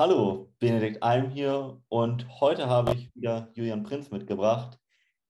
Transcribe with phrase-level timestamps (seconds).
[0.00, 4.78] Hallo, Benedikt Alm hier und heute habe ich wieder Julian Prinz mitgebracht,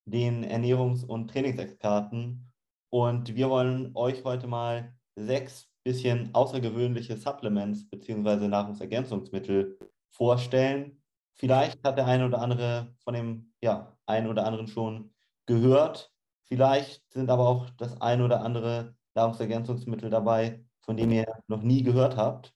[0.04, 2.52] den Ernährungs- und Trainingsexperten.
[2.88, 8.46] Und wir wollen euch heute mal sechs bisschen außergewöhnliche Supplements bzw.
[8.46, 9.76] Nahrungsergänzungsmittel
[10.08, 11.02] vorstellen.
[11.34, 15.12] Vielleicht hat der eine oder andere von dem ja, einen oder anderen schon
[15.46, 16.12] gehört.
[16.44, 21.82] Vielleicht sind aber auch das ein oder andere Nahrungsergänzungsmittel dabei, von dem ihr noch nie
[21.82, 22.54] gehört habt.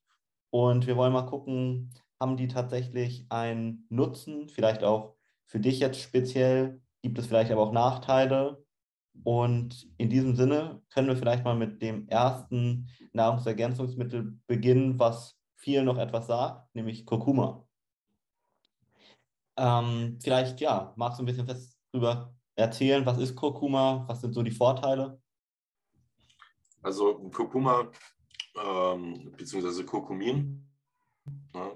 [0.55, 1.91] Und wir wollen mal gucken,
[2.21, 7.63] haben die tatsächlich einen Nutzen, vielleicht auch für dich jetzt speziell, gibt es vielleicht aber
[7.63, 8.65] auch Nachteile.
[9.23, 15.85] Und in diesem Sinne können wir vielleicht mal mit dem ersten Nahrungsergänzungsmittel beginnen, was vielen
[15.85, 17.67] noch etwas sagt, nämlich Kurkuma.
[19.57, 23.07] Ähm, vielleicht, ja, magst du ein bisschen was darüber erzählen?
[23.07, 24.05] Was ist Kurkuma?
[24.09, 25.21] Was sind so die Vorteile?
[26.83, 27.91] Also Kurkuma
[28.57, 29.85] ähm, bzw.
[29.85, 30.69] Kurkumin,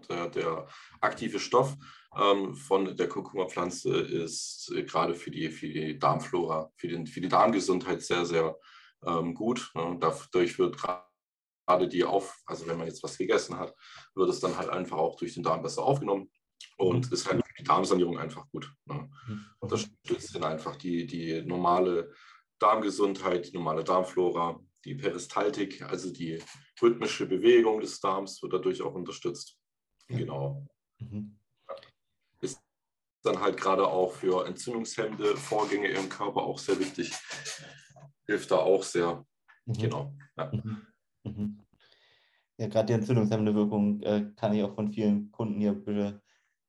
[0.08, 0.68] der, der,
[1.00, 1.76] aktive Stoff
[2.16, 7.20] ähm, von der Kurkuma-Pflanze ist äh, gerade für die, für die Darmflora, für, den, für
[7.20, 8.56] die Darmgesundheit sehr, sehr
[9.06, 9.70] ähm, gut.
[9.74, 13.74] Ja, dadurch wird gerade die auf, also wenn man jetzt was gegessen hat,
[14.14, 16.30] wird es dann halt einfach auch durch den Darm besser aufgenommen
[16.76, 17.12] und mhm.
[17.12, 18.72] ist halt für die Darmsanierung einfach gut.
[18.86, 19.08] Ne?
[19.26, 19.44] Mhm.
[19.60, 22.12] Unterstützt dann einfach die, die normale
[22.58, 26.42] Darmgesundheit, die normale Darmflora, die Peristaltik, also die
[26.80, 29.58] rhythmische Bewegung des Darms wird dadurch auch unterstützt.
[30.08, 30.66] Genau.
[30.98, 31.38] Mhm.
[32.40, 32.60] Ist
[33.22, 37.12] dann halt gerade auch für entzündungshemmende Vorgänge im Körper auch sehr wichtig.
[38.26, 39.24] Hilft da auch sehr.
[39.66, 39.72] Mhm.
[39.74, 40.14] Genau.
[40.36, 40.52] Ja.
[40.52, 40.86] Mhm.
[41.24, 41.58] mhm.
[42.60, 46.20] Ja, gerade die entzündungshemmende Wirkung äh, kann ich auch von vielen Kunden hier be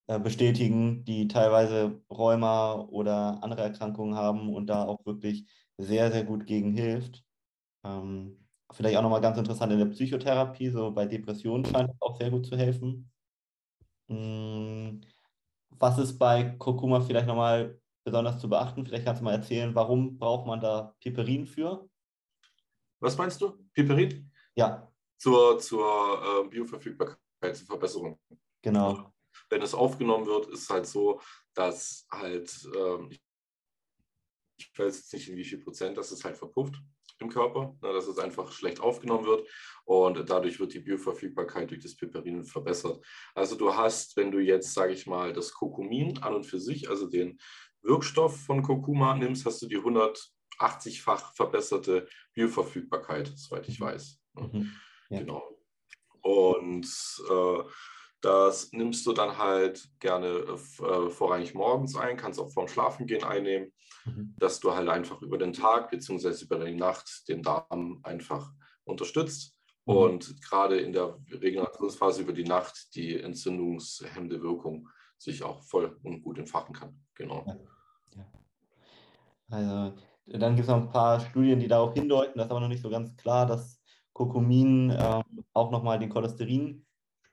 [0.09, 6.23] äh, bestätigen, die teilweise Rheuma oder andere Erkrankungen haben und da auch wirklich sehr, sehr
[6.23, 7.23] gut gegen hilft.
[7.83, 8.38] Ähm,
[8.72, 12.30] vielleicht auch nochmal ganz interessant in der Psychotherapie, so bei Depressionen scheint es auch sehr
[12.30, 13.11] gut zu helfen.
[14.08, 15.02] Mm,
[15.69, 18.86] was ist bei Kurkuma vielleicht nochmal besonders zu beachten?
[18.86, 21.89] Vielleicht kannst du mal erzählen, warum braucht man da Piperin für?
[22.99, 23.58] Was meinst du?
[23.73, 24.32] Piperin?
[24.55, 24.92] Ja.
[25.17, 28.20] Zur, zur äh, Bioverfügbarkeit, zur Verbesserung.
[28.61, 29.14] Genau.
[29.49, 31.21] Wenn es aufgenommen wird, ist es halt so,
[31.53, 33.09] dass halt, ähm,
[34.58, 36.82] ich weiß jetzt nicht in wie viel Prozent, dass es halt verpufft
[37.19, 39.47] im Körper, ne, dass es einfach schlecht aufgenommen wird
[39.85, 43.03] und dadurch wird die Bioverfügbarkeit durch das Piperin verbessert.
[43.35, 46.89] Also du hast, wenn du jetzt, sage ich mal, das Kurkumin an und für sich,
[46.89, 47.39] also den
[47.81, 54.19] Wirkstoff von Kurkuma nimmst, hast du die 180-fach verbesserte Bioverfügbarkeit, soweit ich weiß.
[54.35, 54.49] Ne?
[54.52, 54.71] Mhm.
[55.09, 55.19] Ja.
[55.19, 55.43] Genau.
[56.21, 56.85] Und
[57.29, 57.63] äh,
[58.21, 60.57] das nimmst du dann halt gerne äh,
[61.09, 63.71] vorrangig morgens ein, kannst auch vorm Schlafengehen einnehmen,
[64.05, 64.35] mhm.
[64.37, 66.43] dass du halt einfach über den Tag bzw.
[66.43, 68.52] über die Nacht den Darm einfach
[68.83, 69.95] unterstützt mhm.
[69.95, 76.21] und gerade in der Regenerationsphase über die Nacht die entzündungshemmende Wirkung sich auch voll und
[76.21, 77.02] gut entfachen kann.
[77.15, 77.45] Genau.
[77.45, 77.58] Ja.
[78.15, 78.27] Ja.
[79.49, 82.67] Also dann gibt es noch ein paar Studien, die darauf hindeuten, das ist aber noch
[82.67, 83.81] nicht so ganz klar, dass
[84.13, 86.85] Kurkumin äh, auch nochmal den Cholesterin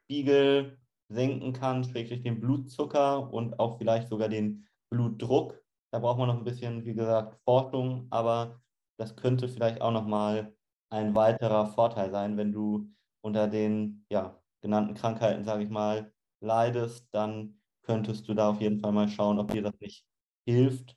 [0.06, 0.78] Spiegel
[1.08, 5.60] senken kann, schrägstrich den Blutzucker und auch vielleicht sogar den Blutdruck.
[5.92, 8.60] Da braucht man noch ein bisschen, wie gesagt, Forschung, aber
[8.98, 10.54] das könnte vielleicht auch nochmal
[10.90, 12.88] ein weiterer Vorteil sein, wenn du
[13.20, 18.80] unter den ja, genannten Krankheiten, sage ich mal, leidest, dann könntest du da auf jeden
[18.80, 20.06] Fall mal schauen, ob dir das nicht
[20.46, 20.96] hilft.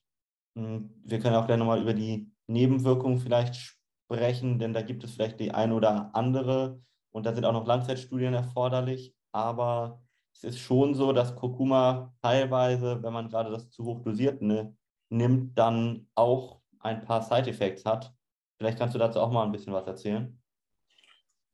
[0.56, 5.16] Hm, wir können auch gleich nochmal über die Nebenwirkungen vielleicht sprechen, denn da gibt es
[5.16, 6.81] vielleicht die ein oder andere
[7.12, 9.16] und da sind auch noch Langzeitstudien erforderlich.
[9.31, 10.02] Aber
[10.34, 14.75] es ist schon so, dass Kurkuma teilweise, wenn man gerade das zu hoch dosiert ne,
[15.09, 18.14] nimmt, dann auch ein paar Side-Effects hat.
[18.58, 20.42] Vielleicht kannst du dazu auch mal ein bisschen was erzählen.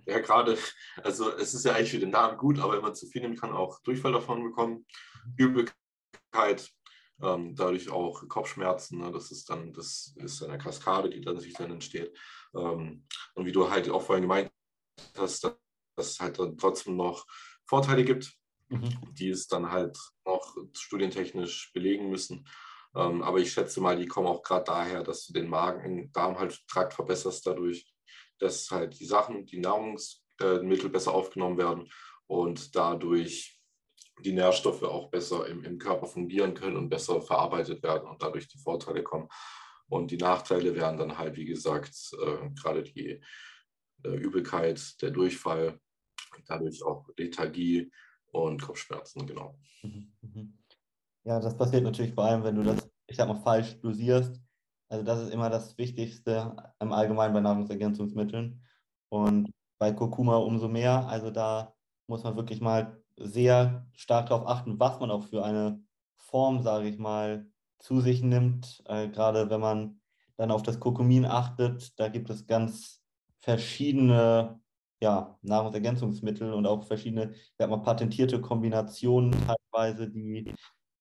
[0.06, 0.58] Ja, gerade,
[1.04, 3.40] also es ist ja eigentlich für den Darm gut, aber wenn man zu viel nimmt,
[3.40, 4.86] kann auch Durchfall davon bekommen,
[5.36, 6.70] Übelkeit,
[7.24, 9.00] ähm, dadurch auch Kopfschmerzen.
[9.00, 9.12] Ne?
[9.12, 12.16] Das ist dann, das ist eine Kaskade, die dann sich dann entsteht.
[12.56, 14.52] Ähm, und wie du halt auch vorhin gemeint
[15.18, 15.58] hast, dass
[15.98, 17.26] es halt dann trotzdem noch
[17.66, 18.34] Vorteile gibt,
[18.70, 18.98] mhm.
[19.14, 22.48] die es dann halt noch studientechnisch belegen müssen.
[22.96, 26.40] Ähm, aber ich schätze mal, die kommen auch gerade daher, dass du den Magen, Darm
[26.40, 27.94] halt Trakt verbesserst dadurch,
[28.40, 31.90] dass halt die Sachen, die Nahrungsmittel besser aufgenommen werden
[32.28, 33.60] und dadurch
[34.20, 38.48] die Nährstoffe auch besser im, im Körper fungieren können und besser verarbeitet werden und dadurch
[38.48, 39.28] die Vorteile kommen.
[39.88, 41.94] Und die Nachteile wären dann halt, wie gesagt,
[42.24, 43.22] äh, gerade die
[44.04, 45.80] äh, Übelkeit, der Durchfall,
[46.48, 47.92] dadurch auch Lethargie
[48.28, 49.58] und Kopfschmerzen, genau.
[49.84, 50.58] Mhm, mhm.
[51.24, 54.40] Ja, das passiert natürlich vor allem, wenn du das, ich sag mal, falsch dosierst.
[54.90, 58.62] Also das ist immer das Wichtigste im Allgemeinen bei Nahrungsergänzungsmitteln.
[59.10, 61.08] Und bei Kurkuma umso mehr.
[61.08, 61.74] Also da
[62.08, 65.84] muss man wirklich mal sehr stark darauf achten, was man auch für eine
[66.18, 67.48] Form, sage ich mal,
[67.80, 68.84] zu sich nimmt.
[68.86, 70.02] Äh, gerade wenn man
[70.38, 73.02] dann auf das Kurkumin achtet, da gibt es ganz
[73.46, 74.60] verschiedene
[75.02, 80.52] ja, Nahrungsergänzungsmittel und auch verschiedene, sag mal, patentierte Kombinationen teilweise, die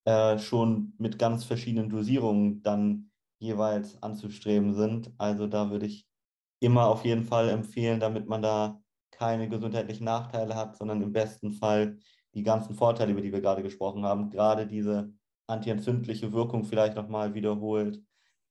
[0.05, 5.11] äh, schon mit ganz verschiedenen Dosierungen dann jeweils anzustreben sind.
[5.17, 6.06] Also da würde ich
[6.61, 8.81] immer auf jeden Fall empfehlen, damit man da
[9.11, 11.99] keine gesundheitlichen Nachteile hat, sondern im besten Fall
[12.35, 15.14] die ganzen Vorteile, über die wir gerade gesprochen haben, gerade diese
[15.47, 18.02] antientzündliche Wirkung vielleicht nochmal wiederholt,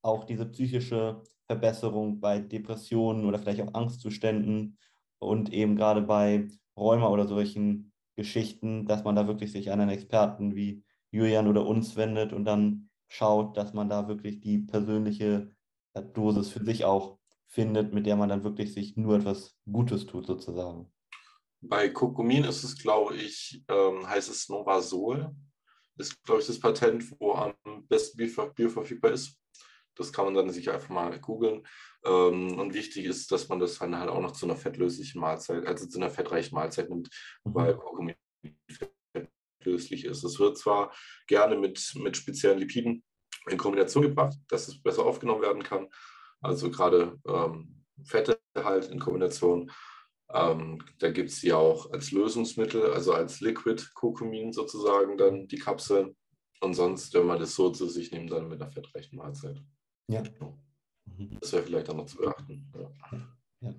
[0.01, 4.77] auch diese psychische Verbesserung bei Depressionen oder vielleicht auch Angstzuständen
[5.19, 6.47] und eben gerade bei
[6.77, 11.65] Rheuma oder solchen Geschichten, dass man da wirklich sich an einen Experten wie Julian oder
[11.65, 15.51] uns wendet und dann schaut, dass man da wirklich die persönliche
[16.13, 20.25] Dosis für sich auch findet, mit der man dann wirklich sich nur etwas Gutes tut,
[20.25, 20.91] sozusagen.
[21.61, 25.33] Bei Kurkumin ist es, glaube ich, ähm, heißt es Novasol.
[25.97, 27.53] Ist, glaube ich, das Patent, wo am
[27.87, 29.37] besten bioverfügbar ist.
[29.95, 31.65] Das kann man dann sich einfach mal googeln.
[32.05, 35.65] Ähm, und wichtig ist, dass man das dann halt auch noch zu einer fettlöslichen Mahlzeit,
[35.65, 37.09] also zu einer fettreichen Mahlzeit nimmt,
[37.43, 37.55] mhm.
[37.55, 38.15] weil Kurkumin
[39.63, 40.23] fettlöslich ist.
[40.23, 40.93] Es wird zwar
[41.27, 43.03] gerne mit, mit speziellen Lipiden
[43.49, 45.87] in Kombination gebracht, dass es besser aufgenommen werden kann,
[46.41, 49.71] also gerade ähm, Fette halt in Kombination.
[50.33, 55.59] Ähm, da gibt es ja auch als Lösungsmittel, also als Liquid Kurkumin sozusagen dann die
[55.59, 56.15] Kapseln.
[56.59, 59.61] Und sonst, wenn man das so zu sich nimmt, dann mit einer fettreichen Mahlzeit.
[60.07, 60.23] Ja.
[61.05, 61.37] Mhm.
[61.39, 62.71] Das wäre vielleicht auch noch zu beachten.
[62.75, 63.19] Ja.
[63.61, 63.73] ja.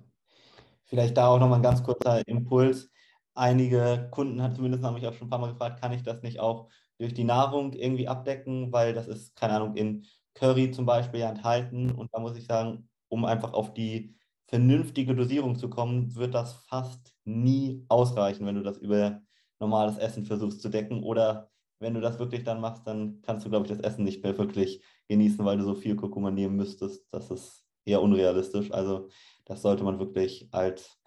[0.85, 2.89] Vielleicht da auch nochmal ein ganz kurzer Impuls.
[3.33, 6.21] Einige Kunden hat zumindest haben mich auch schon ein paar Mal gefragt, kann ich das
[6.21, 10.05] nicht auch durch die Nahrung irgendwie abdecken, weil das ist, keine Ahnung, in
[10.35, 11.91] Curry zum Beispiel ja enthalten.
[11.91, 14.15] Und da muss ich sagen, um einfach auf die
[14.47, 19.21] vernünftige Dosierung zu kommen, wird das fast nie ausreichen, wenn du das über
[19.59, 21.03] normales Essen versuchst zu decken.
[21.03, 21.49] Oder
[21.79, 24.37] wenn du das wirklich dann machst, dann kannst du, glaube ich, das Essen nicht mehr
[24.37, 27.05] wirklich genießen, weil du so viel Kurkuma nehmen müsstest.
[27.11, 28.71] Das ist eher unrealistisch.
[28.71, 29.09] Also
[29.45, 30.99] das sollte man wirklich als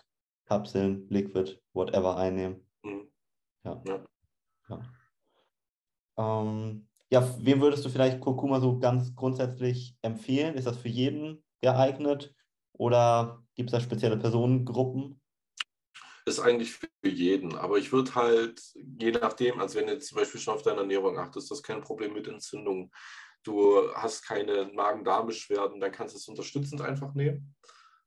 [0.46, 2.66] Kapseln, Liquid, whatever einnehmen.
[2.82, 3.10] Mhm.
[3.64, 3.82] Ja.
[3.86, 4.04] ja.
[4.68, 4.80] ja.
[6.18, 10.54] Ähm, ja, wem würdest du vielleicht Kurkuma so ganz grundsätzlich empfehlen?
[10.54, 12.34] Ist das für jeden geeignet
[12.72, 15.20] oder gibt es da spezielle Personengruppen?
[16.28, 20.16] Ist eigentlich für jeden, aber ich würde halt, je nachdem, also wenn du jetzt zum
[20.16, 22.90] Beispiel schon auf deine Ernährung achtest, das ist kein Problem mit Entzündungen,
[23.44, 27.56] du hast keine Magen-Darm-Beschwerden, dann kannst du es unterstützend einfach nehmen.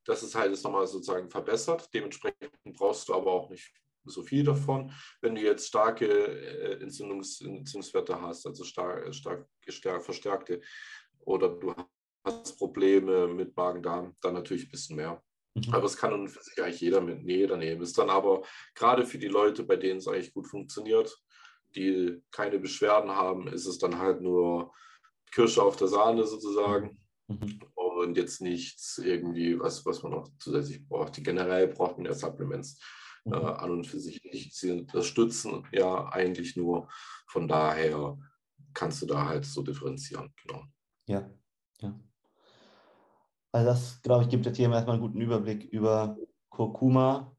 [0.06, 1.90] Das ist halt jetzt nochmal sozusagen verbessert.
[1.96, 3.74] Dementsprechend brauchst du aber auch nicht
[4.06, 4.94] so viel davon.
[5.22, 10.62] Wenn du jetzt starke äh, Entzündungs Entzündungswerte hast, also stark, stark, stark verstärkte,
[11.22, 11.74] oder du
[12.24, 15.24] hast Probleme mit Magen-Darm, dann natürlich ein bisschen mehr.
[15.54, 15.74] Mhm.
[15.74, 17.82] Aber es kann für sich eigentlich jeder mit jeder nehmen.
[17.82, 18.44] Ist dann aber
[18.74, 21.22] gerade für die Leute, bei denen es eigentlich gut funktioniert,
[21.76, 24.74] die keine Beschwerden haben, ist es dann halt nur
[25.32, 27.00] Kirsche auf der Sahne sozusagen.
[27.28, 27.60] Mhm.
[27.76, 31.18] Und jetzt nichts irgendwie, was, was man noch zusätzlich braucht.
[31.18, 32.80] Die generell braucht man ja Supplements
[33.26, 33.36] äh, mhm.
[33.36, 34.56] an und für sich nicht.
[34.56, 36.90] Sie unterstützen ja eigentlich nur.
[37.28, 38.18] Von daher
[38.74, 40.34] kannst du da halt so differenzieren.
[40.44, 40.64] Genau.
[41.08, 41.30] Ja,
[41.80, 42.00] ja.
[43.52, 46.18] Also das, glaube ich, gibt jetzt hier erstmal einen guten Überblick über
[46.50, 47.36] Kurkuma.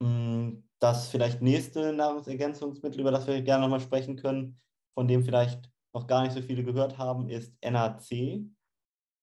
[0.00, 4.60] Mm, das vielleicht nächste Nahrungsergänzungsmittel, über das wir gerne nochmal sprechen können,
[4.94, 8.44] von dem vielleicht noch gar nicht so viele gehört haben, ist NAC.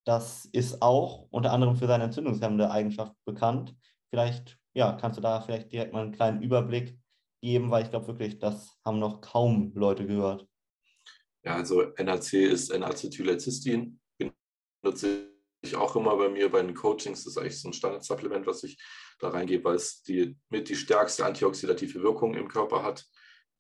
[0.05, 3.75] Das ist auch unter anderem für seine entzündungshemmende Eigenschaft bekannt.
[4.09, 6.97] Vielleicht ja, kannst du da vielleicht direkt mal einen kleinen Überblick
[7.41, 10.47] geben, weil ich glaube wirklich, das haben noch kaum Leute gehört.
[11.43, 13.99] Ja, also NAC ist N-Acetylcystein.
[14.81, 15.30] Benutze
[15.61, 17.23] ich auch immer bei mir bei den Coachings.
[17.23, 18.81] Das ist eigentlich so ein Standardsupplement, was ich
[19.19, 23.05] da reingebe, weil es die, mit die stärkste antioxidative Wirkung im Körper hat,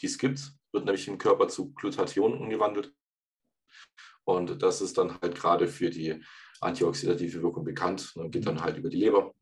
[0.01, 0.51] die es gibt.
[0.71, 2.93] Wird nämlich im Körper zu Glutathion umgewandelt.
[4.23, 6.23] Und das ist dann halt gerade für die
[6.59, 8.13] antioxidative Wirkung bekannt.
[8.15, 9.33] Und geht dann halt über die Leber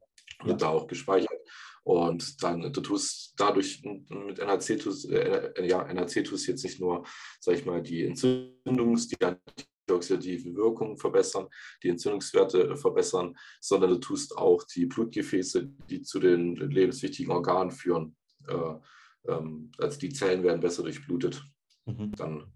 [0.44, 0.68] wird ja.
[0.68, 1.40] da auch gespeichert.
[1.84, 7.06] Und dann, du tust dadurch mit NAC, tust, äh, ja, NAC tust jetzt nicht nur,
[7.40, 9.18] sag ich mal, die Entzündungs-, die
[9.90, 11.48] antioxidative Wirkung verbessern,
[11.84, 18.16] die Entzündungswerte verbessern, sondern du tust auch die Blutgefäße, die zu den lebenswichtigen Organen führen.
[18.48, 21.44] Äh, ähm, also die Zellen werden besser durchblutet,
[21.86, 22.12] mhm.
[22.16, 22.54] dann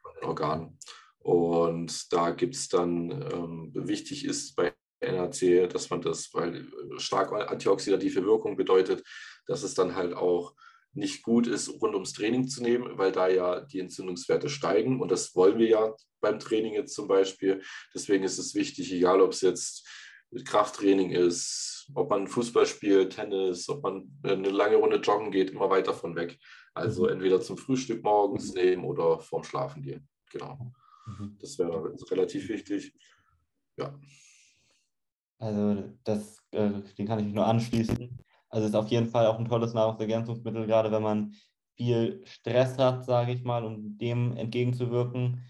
[0.00, 0.78] von den Organen.
[1.18, 6.98] Und da gibt es dann, ähm, wichtig ist bei NAC, dass man das, weil äh,
[6.98, 9.02] stark antioxidative Wirkung bedeutet,
[9.46, 10.54] dass es dann halt auch
[10.96, 15.10] nicht gut ist, rund ums Training zu nehmen, weil da ja die Entzündungswerte steigen und
[15.10, 17.62] das wollen wir ja beim Training jetzt zum Beispiel.
[17.94, 19.86] Deswegen ist es wichtig, egal ob es jetzt
[20.44, 25.70] Krafttraining ist, ob man Fußball spielt, Tennis, ob man eine lange Runde joggen geht, immer
[25.70, 26.38] weiter von weg.
[26.74, 27.10] Also mhm.
[27.10, 30.08] entweder zum Frühstück morgens nehmen oder vorm Schlafen gehen.
[30.30, 30.72] Genau.
[31.06, 31.36] Mhm.
[31.40, 32.92] Das wäre relativ wichtig.
[33.76, 33.98] Ja.
[35.38, 38.18] Also das, äh, den kann ich nur anschließen.
[38.48, 41.34] Also ist auf jeden Fall auch ein tolles Nahrungsergänzungsmittel, gerade wenn man
[41.76, 45.42] viel Stress hat, sage ich mal, um dem entgegenzuwirken.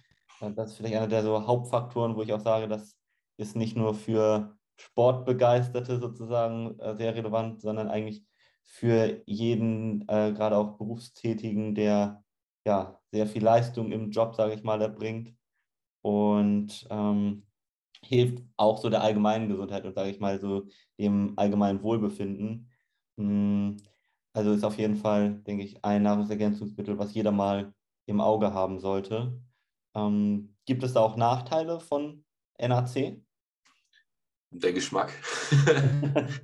[0.54, 2.96] Das ist vielleicht einer der so Hauptfaktoren, wo ich auch sage, das
[3.36, 8.24] ist nicht nur für Sportbegeisterte sozusagen äh, sehr relevant, sondern eigentlich
[8.62, 12.22] für jeden, äh, gerade auch Berufstätigen, der
[12.66, 15.34] ja sehr viel Leistung im Job, sage ich mal, erbringt
[16.02, 17.46] und ähm,
[18.02, 20.66] hilft auch so der allgemeinen Gesundheit und sage ich mal so
[20.98, 22.70] dem allgemeinen Wohlbefinden.
[23.18, 23.76] Hm,
[24.32, 27.72] also ist auf jeden Fall, denke ich, ein Nahrungsergänzungsmittel, was jeder mal
[28.06, 29.40] im Auge haben sollte.
[29.94, 32.24] Ähm, gibt es da auch Nachteile von
[32.58, 33.22] NAC?
[34.50, 35.12] Der Geschmack.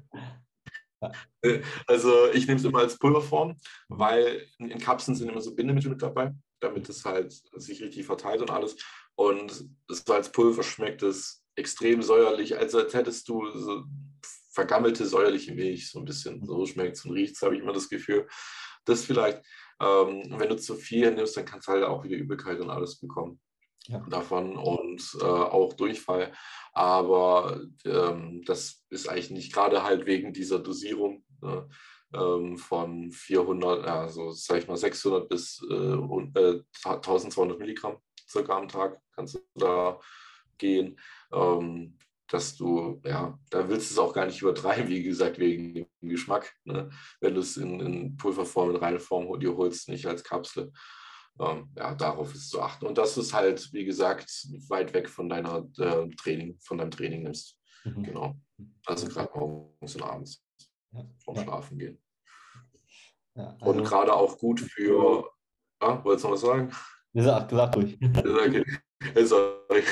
[1.87, 3.57] also ich nehme es immer als Pulverform,
[3.89, 8.41] weil in Kapseln sind immer so Bindemittel mit dabei, damit es halt sich richtig verteilt
[8.41, 8.77] und alles.
[9.15, 13.85] Und so als Pulver schmeckt es extrem säuerlich, also als hättest du so
[14.53, 16.45] vergammelte säuerliche Milch, so ein bisschen.
[16.45, 18.27] So schmeckt es und riecht es, habe ich immer das Gefühl.
[18.85, 19.39] Das vielleicht,
[19.81, 22.99] ähm, wenn du zu viel nimmst, dann kannst du halt auch wieder Übelkeit und alles
[22.99, 23.41] bekommen
[23.89, 23.99] ja.
[24.09, 26.33] davon und äh, auch Durchfall.
[26.73, 31.69] Aber ähm, das ist eigentlich nicht gerade halt wegen dieser Dosierung ne,
[32.15, 35.97] ähm, von 400, also sag ich mal 600 bis äh,
[36.85, 40.01] 1200 äh, Milligramm circa am Tag kannst du da
[40.59, 40.99] gehen.
[41.33, 41.99] Ähm,
[42.33, 45.87] dass du, ja, da willst du es auch gar nicht übertreiben, wie gesagt, wegen dem
[46.01, 46.55] Geschmack.
[46.65, 46.89] Ne?
[47.21, 50.73] Wenn du es in, in Pulverform, in reine Form dir holst, nicht als Kapsel.
[51.39, 52.87] Ähm, ja, darauf ist zu achten.
[52.87, 54.31] Und dass du es halt, wie gesagt,
[54.69, 57.59] weit weg von deiner äh, Training, von deinem Training nimmst.
[57.85, 58.03] Mhm.
[58.03, 58.35] Genau.
[58.87, 60.43] Also gerade morgens und abends
[60.93, 61.05] ja.
[61.23, 61.43] vorm ja.
[61.43, 62.03] Schlafen gehen.
[63.35, 65.31] Ja, also und gerade auch gut für,
[65.81, 66.73] ah, wolltest du noch was sagen?
[67.13, 67.99] Gesagt, gesagt ruhig.
[68.17, 68.65] Okay.
[69.25, 69.83] Sorry.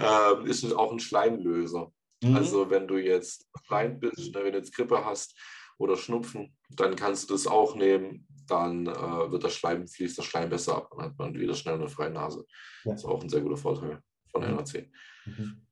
[0.00, 1.92] Ähm, ist auch ein Schleimlöser.
[2.22, 2.36] Mhm.
[2.36, 5.38] Also wenn du jetzt klein bist, ne, wenn du jetzt Grippe hast
[5.78, 8.26] oder Schnupfen, dann kannst du das auch nehmen.
[8.46, 10.90] Dann äh, wird das Schleim, fließt das Schleim besser ab.
[10.92, 12.44] Dann hat man wieder schnell eine freie Nase.
[12.84, 12.92] Ja.
[12.92, 14.56] Das ist auch ein sehr guter Vorteil von mhm.
[14.56, 14.88] NAC.
[15.26, 15.66] Mhm.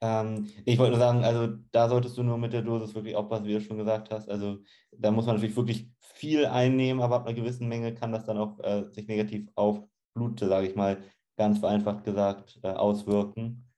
[0.00, 3.46] Ähm, ich wollte nur sagen, also da solltest du nur mit der Dosis wirklich aufpassen,
[3.46, 4.28] wie du schon gesagt hast.
[4.28, 4.58] Also
[4.92, 8.38] da muss man natürlich wirklich viel einnehmen, aber ab einer gewissen Menge kann das dann
[8.38, 9.82] auch äh, sich negativ auf
[10.14, 11.02] Blut, sage ich mal,
[11.38, 13.70] ganz vereinfacht gesagt, äh, auswirken.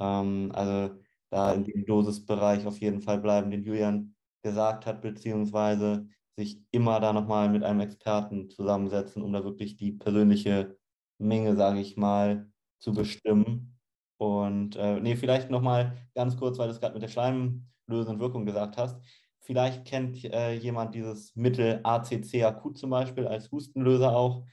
[0.00, 0.96] Ähm, also
[1.30, 7.00] da in dem Dosisbereich auf jeden Fall bleiben, den Julian gesagt hat, beziehungsweise sich immer
[7.00, 10.76] da nochmal mit einem Experten zusammensetzen, um da wirklich die persönliche
[11.18, 13.78] Menge, sage ich mal, zu bestimmen.
[14.18, 18.46] Und äh, nee, vielleicht nochmal ganz kurz, weil du es gerade mit der schleimlösenden Wirkung
[18.46, 19.00] gesagt hast.
[19.40, 24.44] Vielleicht kennt äh, jemand dieses Mittel ACC-Akut zum Beispiel als Hustenlöser auch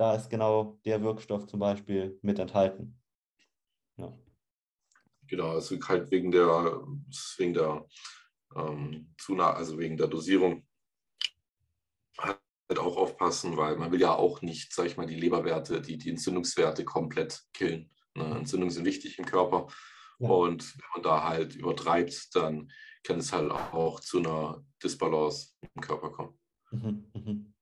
[0.00, 2.98] da ist genau der Wirkstoff zum Beispiel mit enthalten.
[3.98, 4.10] Ja.
[5.28, 6.82] Genau, also halt wegen der,
[7.36, 7.86] wegen der
[8.56, 10.66] ähm, also wegen der Dosierung
[12.16, 15.98] halt auch aufpassen, weil man will ja auch nicht, sag ich mal, die Leberwerte, die,
[15.98, 17.90] die Entzündungswerte komplett killen.
[18.14, 18.24] Ne?
[18.38, 19.66] Entzündungen sind wichtig im Körper.
[20.18, 20.30] Ja.
[20.30, 25.82] Und wenn man da halt übertreibt, dann kann es halt auch zu einer Disbalance im
[25.82, 26.38] Körper kommen.
[26.70, 27.54] Mhm, mhm.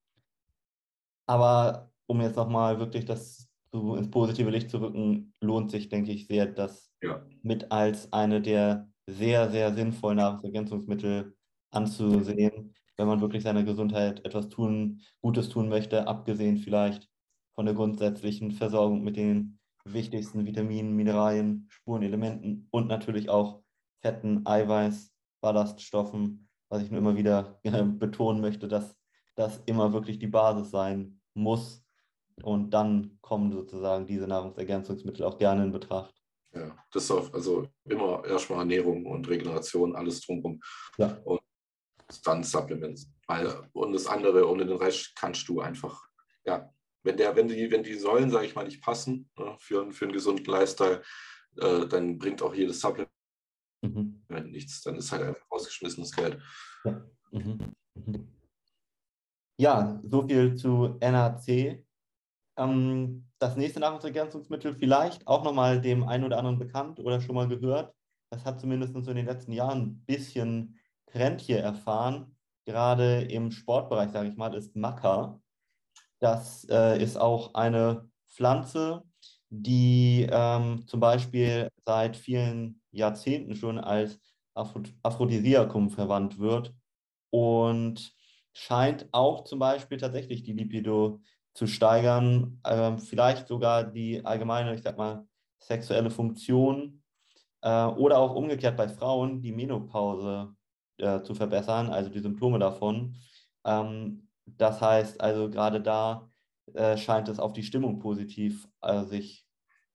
[1.26, 6.10] Aber um jetzt nochmal wirklich das so ins positive Licht zu rücken, lohnt sich, denke
[6.10, 7.22] ich, sehr, das ja.
[7.42, 11.36] mit als eine der sehr, sehr sinnvollen Nahrungsergänzungsmittel
[11.70, 17.08] anzusehen, wenn man wirklich seiner Gesundheit etwas tun, Gutes tun möchte, abgesehen vielleicht
[17.54, 23.62] von der grundsätzlichen Versorgung mit den wichtigsten Vitaminen, Mineralien, Spurenelementen und natürlich auch
[24.00, 27.60] Fetten, Eiweiß, Ballaststoffen, was ich nur immer wieder
[27.98, 28.96] betonen möchte, dass
[29.34, 31.84] das immer wirklich die Basis sein muss,
[32.42, 36.14] und dann kommen sozusagen diese Nahrungsergänzungsmittel auch gerne in Betracht.
[36.54, 40.60] Ja, das ist auch, also immer erstmal Ernährung und Regeneration, alles drumherum.
[40.96, 41.18] Ja.
[41.24, 41.40] Und
[42.24, 43.10] dann Supplements.
[43.26, 46.08] Weil, und das andere, ohne den Rest kannst du einfach,
[46.44, 49.92] ja, wenn, der, wenn, die, wenn die Säulen, sage ich mal, nicht passen ne, für,
[49.92, 51.02] für einen gesunden Lifestyle,
[51.56, 53.10] äh, dann bringt auch jedes Supplement
[53.82, 54.24] mhm.
[54.50, 54.82] nichts.
[54.82, 56.40] Dann ist halt einfach rausgeschmissenes Geld.
[56.84, 57.06] Ja.
[57.30, 57.74] Mhm.
[57.94, 58.28] Mhm.
[59.58, 61.84] ja, so viel zu NAC.
[62.58, 67.48] Ähm, das nächste Nahrungsergänzungsmittel vielleicht auch nochmal dem einen oder anderen bekannt oder schon mal
[67.48, 67.94] gehört.
[68.30, 72.36] Das hat zumindest in den letzten Jahren ein bisschen Trend hier erfahren.
[72.66, 75.40] Gerade im Sportbereich, sage ich mal, ist Maca.
[76.18, 79.04] Das äh, ist auch eine Pflanze,
[79.48, 84.20] die ähm, zum Beispiel seit vielen Jahrzehnten schon als
[84.54, 86.74] Aphrodisiakum verwandt wird
[87.30, 88.12] und
[88.52, 91.20] scheint auch zum Beispiel tatsächlich die Lipido
[91.58, 95.26] zu steigern, äh, vielleicht sogar die allgemeine, ich sag mal,
[95.58, 97.02] sexuelle Funktion
[97.62, 100.54] äh, oder auch umgekehrt bei Frauen die Menopause
[100.98, 103.16] äh, zu verbessern, also die Symptome davon.
[103.64, 106.30] Ähm, das heißt also gerade da
[106.74, 109.44] äh, scheint es auf die Stimmung positiv äh, sich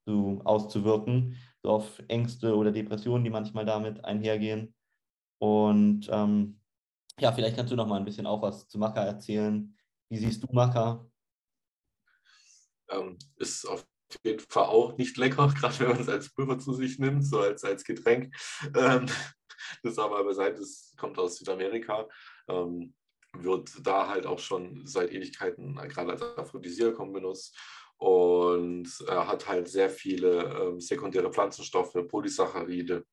[0.05, 4.75] zu, auszuwirken, so auf Ängste oder Depressionen, die manchmal damit einhergehen.
[5.39, 6.59] Und ähm,
[7.21, 9.73] ja, vielleicht kannst du noch mal ein bisschen auch was zu Maca erzählen.
[10.09, 11.05] Wie siehst du Maca?
[12.93, 13.85] Ähm, ist auf
[14.23, 17.39] jeden Fall auch nicht lecker, gerade wenn man es als Pulver zu sich nimmt, so
[17.39, 18.35] als, als Getränk.
[18.75, 19.05] Ähm,
[19.83, 22.07] das aber beiseite, das kommt aus Südamerika.
[22.47, 22.93] Ähm,
[23.35, 27.57] wird da halt auch schon seit Ewigkeiten gerade als Aphrodisiakum benutzt
[27.97, 33.05] und er hat halt sehr viele ähm, sekundäre Pflanzenstoffe, Polysaccharide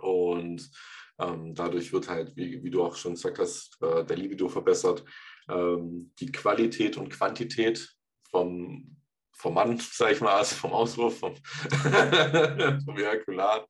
[0.00, 0.70] und
[1.18, 5.04] ähm, dadurch wird halt, wie, wie, du auch schon gesagt hast, äh, der Libido verbessert.
[5.48, 7.88] Ähm, die Qualität und Quantität
[8.30, 8.95] vom,
[9.36, 11.34] vom Mann, sag ich mal, also vom Auswurf, vom,
[12.84, 13.66] vom Ejakulat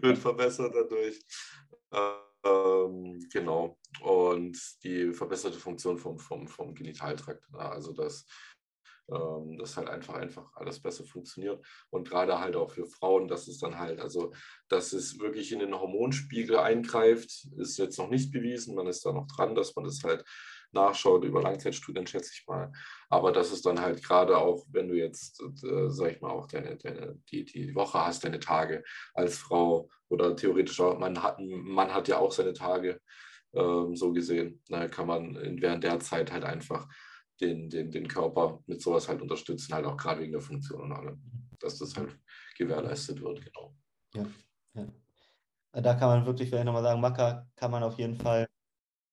[0.00, 1.20] wird verbessert dadurch.
[2.44, 3.78] Ähm, genau.
[4.02, 7.44] Und die verbesserte Funktion vom, vom, vom Genitaltrakt.
[7.54, 8.26] Also das
[9.10, 11.62] ähm, dass halt einfach, einfach alles besser funktioniert.
[11.90, 14.32] Und gerade halt auch für Frauen, dass es dann halt, also
[14.68, 18.74] dass es wirklich in den Hormonspiegel eingreift, ist jetzt noch nicht bewiesen.
[18.74, 20.24] Man ist da noch dran, dass man das halt
[20.74, 22.72] nachschaut über Langzeitstudien, schätze ich mal.
[23.08, 26.46] Aber das ist dann halt gerade auch, wenn du jetzt, äh, sag ich mal, auch
[26.46, 28.82] deine, deine, die, die Woche hast, deine Tage
[29.14, 33.00] als Frau oder theoretisch auch, man hat, man hat ja auch seine Tage,
[33.54, 34.60] ähm, so gesehen.
[34.68, 36.88] Da kann man während der Zeit halt einfach
[37.40, 40.92] den, den, den Körper mit sowas halt unterstützen, halt auch gerade wegen der Funktion und
[40.92, 41.20] allem,
[41.58, 42.18] dass das halt
[42.56, 43.74] gewährleistet wird, genau.
[44.14, 44.26] Ja,
[44.74, 44.86] ja.
[45.80, 48.46] Da kann man wirklich vielleicht nochmal sagen, Maca kann man auf jeden Fall,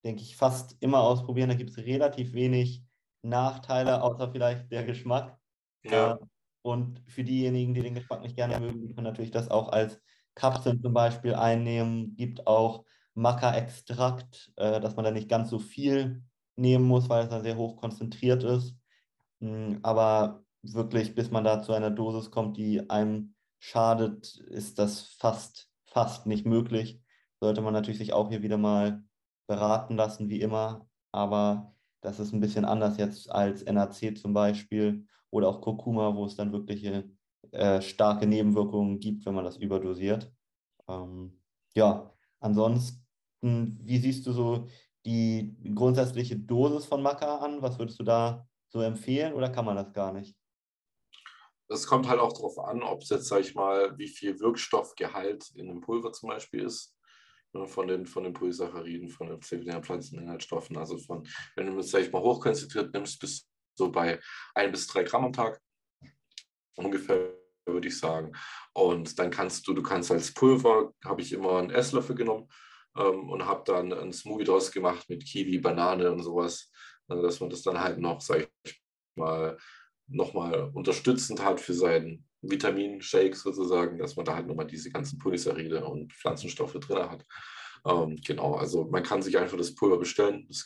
[0.03, 1.50] denke ich, fast immer ausprobieren.
[1.50, 2.84] Da gibt es relativ wenig
[3.22, 5.38] Nachteile, außer vielleicht der Geschmack.
[5.84, 6.13] Ja.
[6.13, 6.17] Äh,
[6.63, 10.00] und für diejenigen, die den Geschmack nicht gerne mögen, die können natürlich das auch als
[10.35, 12.16] Kapseln zum Beispiel einnehmen.
[12.16, 12.85] Gibt auch
[13.16, 16.24] Maca-Extrakt, äh, dass man da nicht ganz so viel
[16.55, 18.75] nehmen muss, weil es da sehr hoch konzentriert ist.
[19.40, 25.01] Hm, aber wirklich, bis man da zu einer Dosis kommt, die einem schadet, ist das
[25.01, 27.01] fast, fast nicht möglich.
[27.40, 29.03] Sollte man natürlich sich auch hier wieder mal
[29.51, 30.87] beraten lassen, wie immer.
[31.11, 36.25] Aber das ist ein bisschen anders jetzt als NAC zum Beispiel oder auch Kurkuma, wo
[36.25, 37.09] es dann wirkliche
[37.51, 40.31] äh, starke Nebenwirkungen gibt, wenn man das überdosiert.
[40.87, 41.42] Ähm,
[41.75, 43.03] ja, ansonsten,
[43.42, 44.68] wie siehst du so
[45.05, 47.61] die grundsätzliche Dosis von Maca an?
[47.61, 50.37] Was würdest du da so empfehlen oder kann man das gar nicht?
[51.68, 55.51] Es kommt halt auch darauf an, ob es jetzt, sag ich mal, wie viel Wirkstoffgehalt
[55.55, 56.96] in einem Pulver zum Beispiel ist.
[57.53, 60.77] Ne, von den, von den Polysacchariden, von den Pflanzeninhaltsstoffen.
[60.77, 64.20] Also von, wenn du es, sag ich mal, hochkonzentriert nimmst, bist du so bei
[64.55, 65.59] ein bis drei Gramm am Tag.
[66.75, 67.33] Ungefähr,
[67.66, 68.31] würde ich sagen.
[68.74, 72.48] Und dann kannst du, du kannst als Pulver, habe ich immer einen Esslöffel genommen,
[72.98, 76.72] ähm, und habe dann einen Smoothie draus gemacht mit Kiwi, Banane und sowas,
[77.07, 78.81] also, dass man das dann halt noch, sag ich
[79.16, 79.57] mal,
[80.07, 85.86] nochmal unterstützend hat für seinen Vitaminshake sozusagen, dass man da halt nochmal diese ganzen Polysaccharide
[85.86, 87.25] und Pflanzenstoffe drin hat.
[87.86, 90.48] Ähm, genau, also man kann sich einfach das Pulver bestellen.
[90.50, 90.66] Es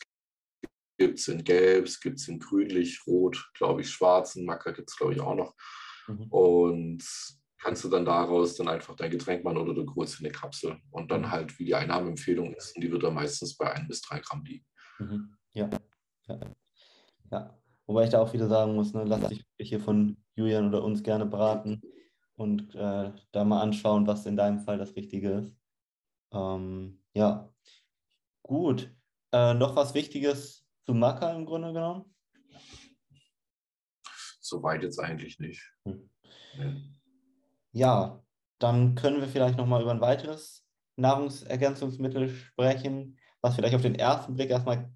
[0.97, 4.89] gibt es in Gelb, es gibt es in Grünlich, Rot, glaube ich, Schwarzen, Macker gibt
[4.89, 5.53] es, glaube ich, auch noch.
[6.07, 6.27] Mhm.
[6.29, 7.03] Und
[7.59, 11.11] kannst du dann daraus dann einfach dein Getränk machen oder du holst eine Kapsel und
[11.11, 11.31] dann mhm.
[11.31, 14.43] halt, wie die Einnahmeempfehlung ist, und die wird dann meistens bei ein bis drei Gramm
[14.45, 14.65] liegen.
[14.99, 15.37] Mhm.
[15.53, 15.69] Ja.
[16.27, 16.39] ja.
[17.31, 17.57] ja.
[17.87, 21.03] Wobei ich da auch wieder sagen muss, ne, lass dich hier von Julian oder uns
[21.03, 21.81] gerne beraten
[22.35, 25.57] und äh, da mal anschauen, was in deinem Fall das Richtige ist.
[26.33, 27.49] Ähm, ja,
[28.41, 28.93] gut.
[29.31, 32.13] Äh, noch was Wichtiges zu Maca im Grunde genommen?
[34.39, 35.61] Soweit jetzt eigentlich nicht.
[35.85, 36.09] Hm.
[37.71, 38.23] Ja,
[38.59, 40.65] dann können wir vielleicht nochmal über ein weiteres
[40.97, 44.91] Nahrungsergänzungsmittel sprechen, was vielleicht auf den ersten Blick erstmal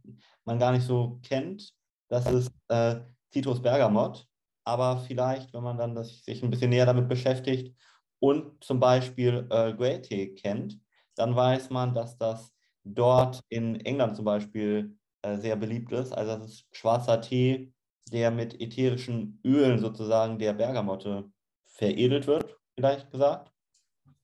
[0.45, 1.73] man gar nicht so kennt.
[2.09, 2.97] Das ist äh,
[3.31, 4.27] Citrus Bergamot.
[4.65, 7.75] Aber vielleicht, wenn man dann das, sich ein bisschen näher damit beschäftigt
[8.19, 10.79] und zum Beispiel äh, Grey Tea kennt,
[11.15, 16.11] dann weiß man, dass das dort in England zum Beispiel äh, sehr beliebt ist.
[16.11, 17.73] Also das ist schwarzer Tee,
[18.11, 21.31] der mit ätherischen Ölen sozusagen der Bergamotte
[21.65, 23.51] veredelt wird vielleicht gesagt.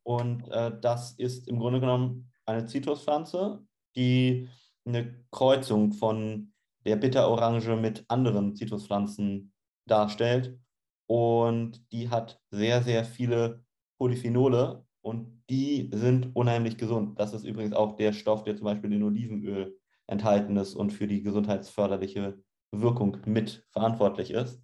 [0.04, 4.48] Und äh, das ist im Grunde genommen eine Zitruspflanze, die
[4.86, 6.54] eine Kreuzung von
[6.86, 9.54] der Bitterorange mit anderen Zitruspflanzen
[9.88, 10.60] darstellt.
[11.08, 13.63] Und die hat sehr, sehr viele
[14.00, 17.19] Polyphenole und die sind unheimlich gesund.
[17.19, 21.08] Das ist übrigens auch der Stoff, der zum Beispiel in Olivenöl enthalten ist und für
[21.08, 24.62] die gesundheitsförderliche Wirkung mit verantwortlich ist.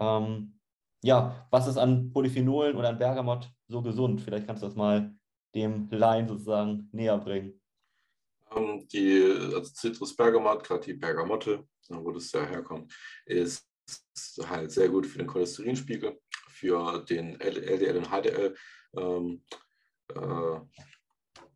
[0.00, 0.58] Ähm,
[1.02, 4.20] ja, was ist an Polyphenolen oder an Bergamott so gesund?
[4.20, 5.14] Vielleicht kannst du das mal
[5.54, 7.60] dem Laien sozusagen näher bringen.
[8.56, 9.22] Ähm, die
[9.54, 12.92] also Citrus Bergamot, gerade die Bergamotte, wo das ja herkommt,
[13.26, 13.66] ist
[14.46, 18.54] halt sehr gut für den Cholesterinspiegel, für den LDL und HDL
[18.96, 19.44] ähm,
[20.14, 20.60] äh,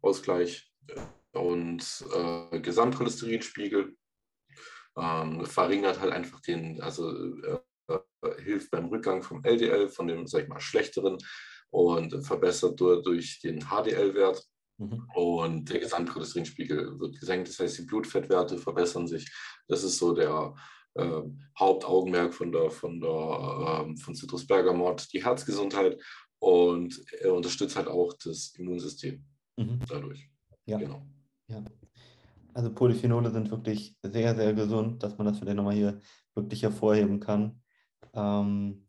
[0.02, 0.72] Ausgleich
[1.32, 3.96] und äh, Gesamtcholesterinspiegel.
[4.98, 7.11] Ähm, verringert halt einfach den, also
[7.42, 7.59] äh,
[8.38, 11.18] hilft beim Rückgang vom LDL, von dem, sag ich mal, schlechteren
[11.70, 14.42] und verbessert durch, durch den HDL-Wert.
[14.79, 15.09] Mhm.
[15.15, 19.31] Und der Gesamtcholesterinspiegel wird gesenkt, das heißt, die Blutfettwerte verbessern sich.
[19.69, 20.55] Das ist so der
[20.95, 21.23] äh,
[21.59, 25.99] Hauptaugenmerk von der, von der äh, von Citrus Bergamot, die Herzgesundheit
[26.39, 29.25] und er unterstützt halt auch das Immunsystem
[29.57, 29.81] mhm.
[29.89, 30.31] dadurch.
[30.67, 30.79] Ja.
[30.79, 31.07] Genau.
[31.49, 31.65] Ja.
[32.55, 36.01] Also Polyphenole sind wirklich sehr, sehr gesund, dass man das vielleicht nochmal hier
[36.35, 37.62] wirklich hervorheben kann.
[38.15, 38.87] Ähm,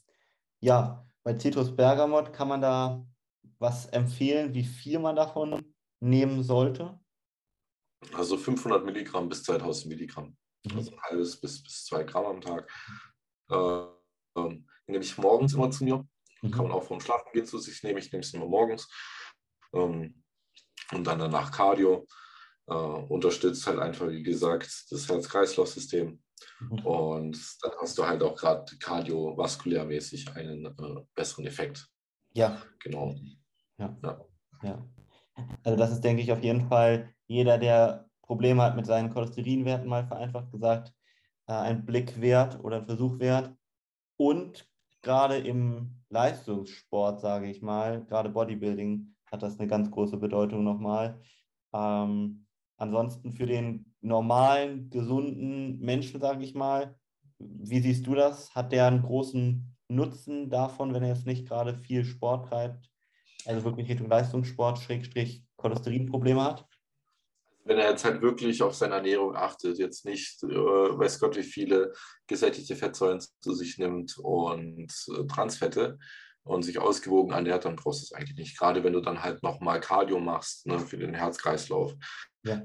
[0.60, 3.06] ja, bei Citrus Bergamot kann man da
[3.60, 5.62] was empfehlen, wie viel man davon
[6.00, 7.00] nehmen sollte?
[8.14, 10.38] Also 500 Milligramm bis 2000 Milligramm.
[10.66, 10.78] Mhm.
[10.78, 12.72] Also ein halbes bis, bis zwei Gramm am Tag.
[13.50, 16.08] Äh, äh, nehme ich morgens immer zu mir.
[16.42, 16.52] Mhm.
[16.52, 18.00] Kann man auch vorm Schlafen gehen zu sich nehmen.
[18.00, 18.88] Ich nehme es immer morgens.
[19.74, 20.24] Ähm,
[20.92, 22.06] und dann danach Cardio.
[22.70, 26.22] Äh, unterstützt halt einfach, wie gesagt, das Herz-Kreislauf-System.
[26.60, 26.86] Mhm.
[26.86, 31.88] Und dann hast du halt auch gerade kardiovaskulärmäßig einen äh, besseren Effekt.
[32.34, 32.62] Ja.
[32.80, 33.16] Genau.
[33.78, 33.98] Ja.
[34.04, 34.26] ja.
[34.64, 34.90] ja.
[35.64, 39.88] Also das ist, denke ich, auf jeden Fall jeder, der Probleme hat mit seinen Cholesterinwerten,
[39.88, 40.94] mal vereinfacht gesagt,
[41.48, 43.54] äh, ein Blick wert oder ein Versuch wert.
[44.18, 44.68] Und
[45.02, 51.22] gerade im Leistungssport, sage ich mal, gerade Bodybuilding hat das eine ganz große Bedeutung nochmal.
[51.74, 52.46] Ähm,
[52.78, 56.96] ansonsten für den normalen, gesunden Menschen, sage ich mal,
[57.40, 58.54] wie siehst du das?
[58.56, 62.90] Hat der einen großen Nutzen davon, wenn er jetzt nicht gerade viel Sport treibt,
[63.48, 66.66] also wirklich Richtung Leistungssport, Schrägstrich Cholesterinprobleme hat?
[67.64, 71.44] Wenn er jetzt halt wirklich auf seine Ernährung achtet, jetzt nicht, äh, weiß Gott, wie
[71.44, 71.92] viele
[72.26, 75.98] gesättigte Fettsäuren zu sich nimmt und äh, Transfette
[76.44, 78.58] und sich ausgewogen ernährt, dann brauchst du es eigentlich nicht.
[78.58, 81.94] Gerade wenn du dann halt nochmal Cardio machst ne, für den Herzkreislauf,
[82.44, 82.56] ja.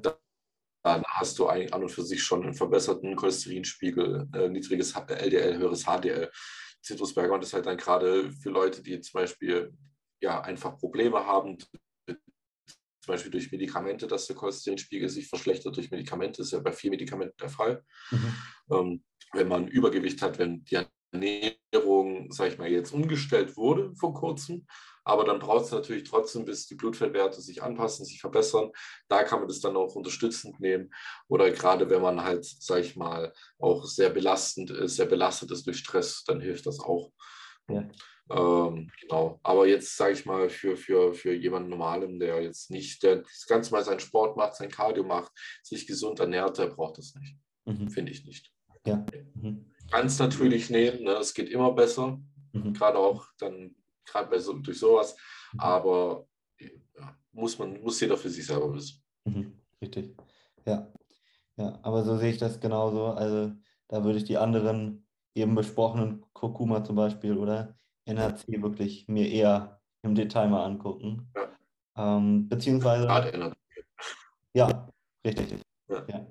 [0.85, 5.59] dann hast du eigentlich an und für sich schon einen verbesserten Cholesterinspiegel, äh, niedriges LDL,
[5.59, 6.31] höheres HDL.
[6.85, 9.73] Citrusbergmann ist halt dann gerade für Leute, die zum Beispiel
[10.23, 16.43] ja einfach Probleme haben, zum Beispiel durch Medikamente, dass der Cholesterinspiegel sich verschlechtert durch Medikamente,
[16.43, 17.85] ist ja bei vielen Medikamenten der Fall.
[18.11, 18.35] Mhm.
[18.71, 20.79] Ähm, wenn man Übergewicht hat, wenn die
[21.11, 24.67] Ernährung, sage ich mal, jetzt umgestellt wurde vor kurzem,
[25.05, 28.71] aber dann braucht es natürlich trotzdem, bis die Blutfettwerte sich anpassen, sich verbessern.
[29.09, 30.91] Da kann man das dann auch unterstützend nehmen.
[31.27, 35.67] Oder gerade wenn man halt, sage ich mal, auch sehr belastend ist, sehr belastet ist
[35.67, 37.11] durch Stress, dann hilft das auch.
[37.69, 37.89] Ja.
[38.31, 39.41] Ähm, genau.
[39.43, 43.47] Aber jetzt sage ich mal, für, für, für jemanden Normalem, der jetzt nicht, der das
[43.47, 45.33] Ganze mal seinen Sport macht, sein Cardio macht,
[45.63, 47.37] sich gesund ernährt, der braucht das nicht.
[47.65, 47.91] Mhm.
[47.91, 48.53] Finde ich nicht.
[48.87, 49.05] Ja.
[49.35, 49.71] Mhm.
[49.91, 51.13] Ganz natürlich nehmen, ne?
[51.13, 52.21] es geht immer besser.
[52.53, 52.73] Mhm.
[52.73, 53.75] Gerade auch dann,
[54.07, 55.17] gerade bei so, durch sowas.
[55.53, 55.61] Mhm.
[55.61, 56.27] Aber
[56.59, 59.03] ja, muss man, muss jeder für sich selber wissen.
[59.25, 59.59] Mhm.
[59.81, 60.17] Richtig.
[60.65, 60.93] Ja.
[61.57, 63.07] Ja, aber so sehe ich das genauso.
[63.07, 63.53] Also
[63.89, 69.81] da würde ich die anderen eben besprochenen Kurkuma zum Beispiel oder NHC wirklich mir eher
[70.03, 71.31] im Detail mal angucken.
[71.35, 72.17] Ja.
[72.17, 73.07] Ähm, beziehungsweise.
[74.55, 74.89] Ja,
[75.25, 75.61] richtig.
[75.89, 76.05] Ja.
[76.09, 76.27] Ja.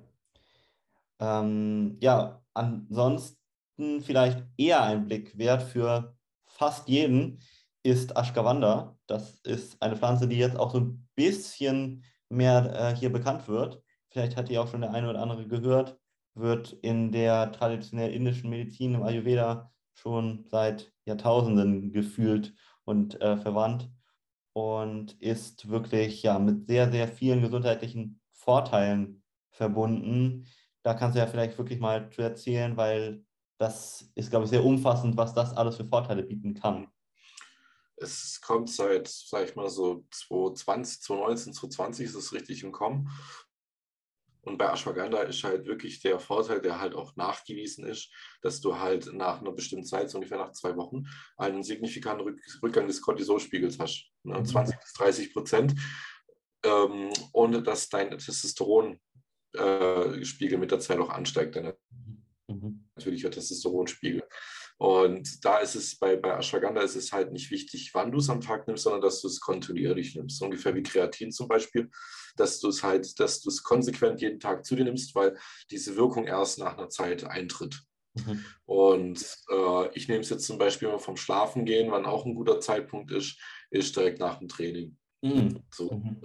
[1.20, 7.40] Ähm, ja, ansonsten vielleicht eher ein Blick wert für fast jeden
[7.82, 8.96] ist Ashgawanda.
[9.06, 13.82] Das ist eine Pflanze, die jetzt auch so ein bisschen mehr äh, hier bekannt wird.
[14.10, 15.98] Vielleicht hat die auch schon der eine oder andere gehört.
[16.34, 23.90] Wird in der traditionell indischen Medizin im Ayurveda schon seit Jahrtausenden gefühlt und äh, verwandt
[24.52, 30.46] und ist wirklich ja mit sehr, sehr vielen gesundheitlichen Vorteilen verbunden.
[30.82, 33.24] Da kannst du ja vielleicht wirklich mal zu erzählen, weil
[33.58, 36.88] das ist, glaube ich, sehr umfassend, was das alles für Vorteile bieten kann.
[37.96, 43.08] Es kommt seit, sag ich mal so, 2020, 2019, 2020 ist es richtig im Kommen.
[44.42, 48.10] Und bei Ashwagandha ist halt wirklich der Vorteil, der halt auch nachgewiesen ist,
[48.42, 51.04] dass du halt nach einer bestimmten Zeit, so ungefähr nach zwei Wochen,
[51.36, 54.10] einen signifikanten Rückgang des Cortisolspiegels hast.
[54.24, 54.42] Ne?
[54.42, 54.80] 20 mhm.
[54.80, 55.74] bis 30 Prozent.
[56.64, 61.72] Ähm, ohne dass dein Testosteronspiegel äh, mit der Zeit auch ansteigt, dein
[62.48, 62.88] mhm.
[62.96, 64.24] natürlicher Testosteronspiegel.
[64.82, 68.28] Und da ist es bei, bei Ashwagandha ist es halt nicht wichtig, wann du es
[68.28, 70.42] am Tag nimmst, sondern dass du es kontinuierlich nimmst.
[70.42, 71.88] Ungefähr wie Kreatin zum Beispiel,
[72.34, 75.38] dass du es halt, dass du es konsequent jeden Tag zu dir nimmst, weil
[75.70, 77.80] diese Wirkung erst nach einer Zeit eintritt.
[78.14, 78.44] Mhm.
[78.64, 79.20] Und
[79.52, 82.58] äh, ich nehme es jetzt zum Beispiel immer vom Schlafen gehen, wann auch ein guter
[82.58, 83.40] Zeitpunkt ist,
[83.70, 84.96] ist direkt nach dem Training.
[85.24, 85.62] Mhm.
[85.70, 86.20] So, mhm.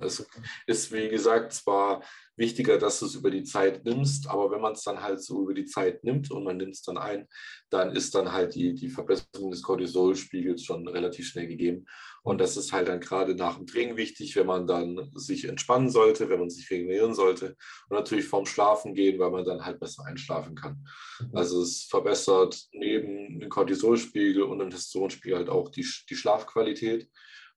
[0.00, 0.26] es
[0.66, 2.02] ist, wie gesagt, zwar
[2.36, 5.42] wichtiger, dass du es über die Zeit nimmst, aber wenn man es dann halt so
[5.42, 7.28] über die Zeit nimmt und man nimmt es dann ein,
[7.68, 11.84] dann ist dann halt die, die Verbesserung des Cortisolspiegels schon relativ schnell gegeben.
[12.22, 15.90] Und das ist halt dann gerade nach dem Training wichtig, wenn man dann sich entspannen
[15.90, 17.56] sollte, wenn man sich regenerieren sollte
[17.90, 20.82] und natürlich vorm Schlafen gehen, weil man dann halt besser einschlafen kann.
[21.20, 21.36] Mhm.
[21.36, 27.06] Also es verbessert neben dem Cortisolspiegel und dem Testosteronspiegel halt auch die, die Schlafqualität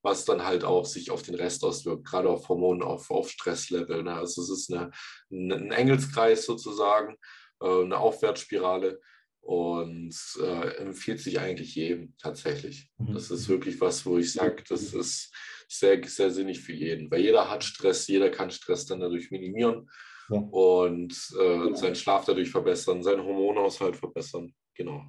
[0.04, 4.04] was dann halt auch sich auf den Rest auswirkt, gerade auf Hormone, auf, auf Stresslevel.
[4.04, 4.13] Ne?
[4.13, 4.92] Also es ist eine,
[5.32, 7.18] ein Engelskreis sozusagen,
[7.62, 9.00] äh, eine Aufwärtsspirale
[9.39, 12.89] und äh, empfiehlt sich eigentlich jedem tatsächlich.
[12.98, 13.13] Mhm.
[13.13, 15.34] Das ist wirklich was, wo ich sage, das ist
[15.70, 19.89] sehr, sehr sinnig für jeden, weil jeder hat Stress, jeder kann Stress dann dadurch minimieren
[20.30, 20.38] ja.
[20.38, 24.54] und äh, seinen Schlaf dadurch verbessern, seinen Hormonhaushalt verbessern.
[24.76, 25.04] Genau.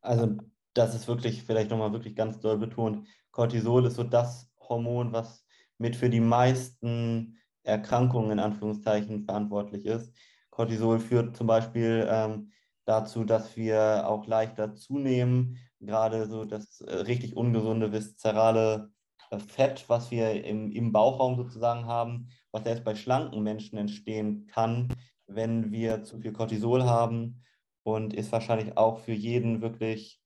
[0.00, 0.36] Also
[0.74, 5.44] das ist wirklich, vielleicht nochmal wirklich ganz doll betont, Cortisol ist so das Hormon, was
[5.78, 10.12] mit für die meisten Erkrankungen in Anführungszeichen verantwortlich ist.
[10.50, 12.52] Cortisol führt zum Beispiel ähm,
[12.84, 18.90] dazu, dass wir auch leichter zunehmen, gerade so das äh, richtig ungesunde viszerale
[19.30, 24.46] äh, Fett, was wir im, im Bauchraum sozusagen haben, was erst bei schlanken Menschen entstehen
[24.46, 24.88] kann,
[25.26, 27.42] wenn wir zu viel Cortisol haben.
[27.84, 30.21] Und ist wahrscheinlich auch für jeden wirklich,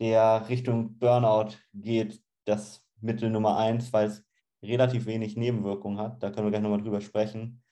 [0.00, 4.24] der Richtung Burnout geht, das Mittel Nummer eins, weil es
[4.62, 6.22] relativ wenig Nebenwirkungen hat.
[6.22, 7.62] Da können wir gleich nochmal drüber sprechen.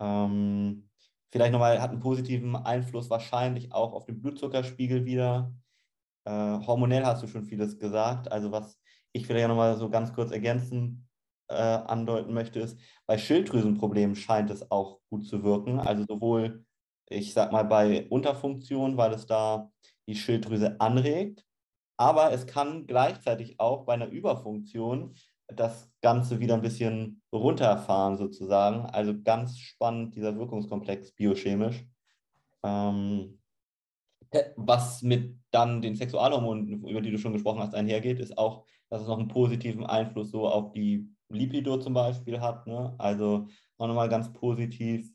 [0.00, 0.88] Ähm,
[1.30, 5.54] vielleicht nochmal, hat einen positiven Einfluss wahrscheinlich auch auf den Blutzuckerspiegel wieder.
[6.24, 8.30] Äh, hormonell hast du schon vieles gesagt.
[8.30, 8.78] Also was
[9.12, 11.08] ich vielleicht nochmal so ganz kurz ergänzen
[11.48, 15.80] äh, andeuten möchte, ist, bei Schilddrüsenproblemen scheint es auch gut zu wirken.
[15.80, 16.64] Also sowohl,
[17.08, 19.70] ich sag mal, bei Unterfunktion, weil es da
[20.08, 21.45] die Schilddrüse anregt,
[21.96, 25.14] aber es kann gleichzeitig auch bei einer Überfunktion
[25.48, 28.86] das Ganze wieder ein bisschen runterfahren sozusagen.
[28.86, 31.84] Also ganz spannend dieser Wirkungskomplex biochemisch.
[32.64, 33.40] Ähm,
[34.56, 39.02] was mit dann den Sexualhormonen, über die du schon gesprochen hast, einhergeht, ist auch, dass
[39.02, 42.66] es noch einen positiven Einfluss so auf die Lipido zum Beispiel hat.
[42.66, 42.94] Ne?
[42.98, 43.46] Also
[43.78, 45.10] auch nochmal ganz positiv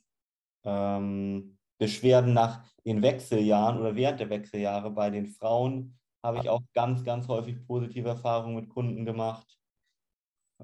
[0.64, 6.62] ähm, Beschwerden nach den Wechseljahren oder während der Wechseljahre bei den Frauen habe ich auch
[6.74, 9.58] ganz, ganz häufig positive Erfahrungen mit Kunden gemacht.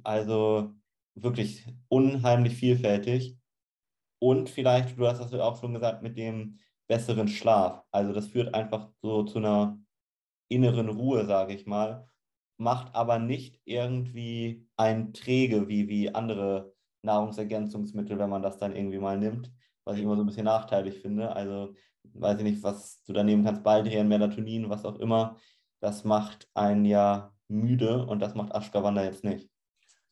[0.03, 0.73] Also
[1.15, 3.37] wirklich unheimlich vielfältig.
[4.19, 7.83] Und vielleicht, du hast das auch schon gesagt, mit dem besseren Schlaf.
[7.91, 9.79] Also das führt einfach so zu einer
[10.49, 12.07] inneren Ruhe, sage ich mal,
[12.57, 18.99] macht aber nicht irgendwie ein träge wie, wie andere Nahrungsergänzungsmittel, wenn man das dann irgendwie
[18.99, 19.51] mal nimmt,
[19.83, 21.35] was ich immer so ein bisschen nachteilig finde.
[21.35, 21.75] Also
[22.13, 25.37] weiß ich nicht, was du da nehmen kannst, Baldrian, Melatonin, was auch immer,
[25.79, 29.49] das macht einen ja müde und das macht Ashwagandha jetzt nicht.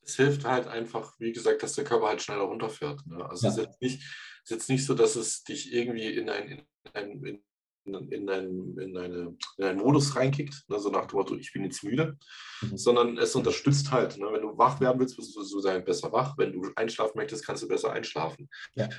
[0.02, 3.06] Es hilft halt einfach, wie gesagt, dass der Körper halt schneller runterfährt.
[3.08, 3.28] Ne?
[3.28, 3.52] Also ja.
[3.52, 4.04] es ist jetzt, nicht,
[4.44, 7.44] ist jetzt nicht so, dass es dich irgendwie in ein, in ein, in
[7.88, 11.64] in, einen, in, eine, in einen Modus reinkickt, ne, so nach dem Motto, ich bin
[11.64, 12.18] jetzt müde,
[12.62, 12.78] mhm.
[12.78, 14.18] sondern es unterstützt halt.
[14.18, 16.36] Ne, wenn du wach werden willst, wirst du so sein besser wach.
[16.38, 18.50] Wenn du einschlafen möchtest, kannst du besser einschlafen.
[18.74, 18.90] Ja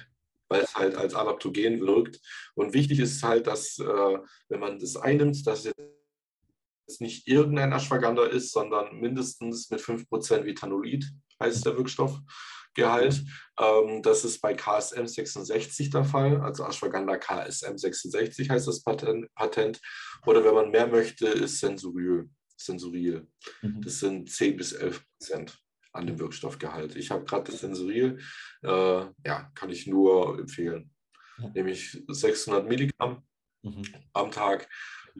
[0.49, 2.21] weil es halt als Adaptogen wirkt.
[2.55, 5.69] Und wichtig ist halt, dass, äh, wenn man das einnimmt, dass
[6.87, 11.05] es nicht irgendein Ashwagandha ist, sondern mindestens mit 5% Vitanolid,
[11.43, 13.25] heißt der Wirkstoffgehalt.
[13.59, 19.33] Ähm, das ist bei KSM 66 der Fall, also Ashwagandha KSM 66 heißt das Patent.
[19.35, 19.81] Patent.
[20.27, 22.31] Oder wenn man mehr möchte, ist Sensoril.
[22.57, 23.27] Sensoril.
[23.63, 23.83] Mhm.
[23.83, 25.65] Das sind 10 bis 11 Prozent
[25.97, 26.97] an dem Wirkstoffgehalt.
[26.97, 28.19] Ich habe gerade das Sensoril,
[28.63, 30.91] äh, ja, kann ich nur empfehlen.
[31.39, 31.49] Ja.
[31.51, 33.23] Nämlich 600 Milligramm
[33.63, 33.83] mhm.
[34.13, 34.69] am Tag,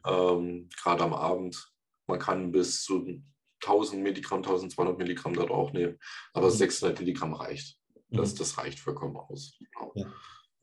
[0.07, 1.73] ähm, gerade am Abend.
[2.07, 3.23] Man kann bis zu
[3.65, 5.99] 1000 Milligramm, 1200 Milligramm dort auch nehmen,
[6.33, 6.53] aber mhm.
[6.53, 7.79] 600 Milligramm reicht.
[8.09, 8.39] Das, mhm.
[8.39, 9.59] das reicht vollkommen aus.
[9.59, 9.93] Genau.
[9.95, 10.07] Ja.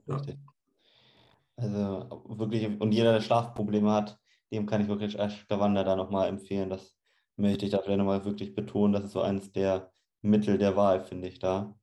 [0.08, 0.22] Ja.
[1.56, 4.18] Also wirklich, und jeder, der Schlafprobleme hat,
[4.52, 6.70] dem kann ich wirklich Ashwagandha da nochmal empfehlen.
[6.70, 6.96] Das
[7.36, 8.94] möchte ich da vielleicht nochmal wirklich betonen.
[8.94, 9.92] Das ist so eines der
[10.24, 11.76] Mittel der Wahl, finde ich da.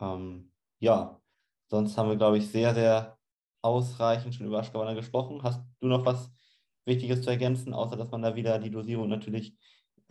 [0.00, 1.20] Ähm, ja,
[1.68, 3.18] sonst haben wir, glaube ich, sehr, sehr
[3.62, 5.42] ausreichend schon über Ashwagandha gesprochen.
[5.42, 6.30] Hast du noch was
[6.86, 9.56] Wichtiges zu ergänzen, außer dass man da wieder die Dosierung natürlich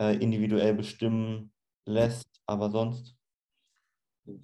[0.00, 1.52] äh, individuell bestimmen
[1.86, 3.16] lässt, aber sonst?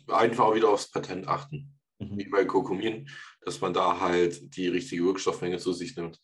[0.08, 2.18] Einfach auch wieder aufs Patent achten, mhm.
[2.18, 3.08] wie bei Kokumin,
[3.42, 6.20] dass man da halt die richtige Wirkstoffmenge zu sich nimmt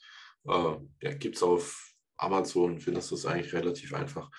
[0.46, 4.30] Äh, ja, gibt es auf Amazon, findest du es eigentlich relativ einfach.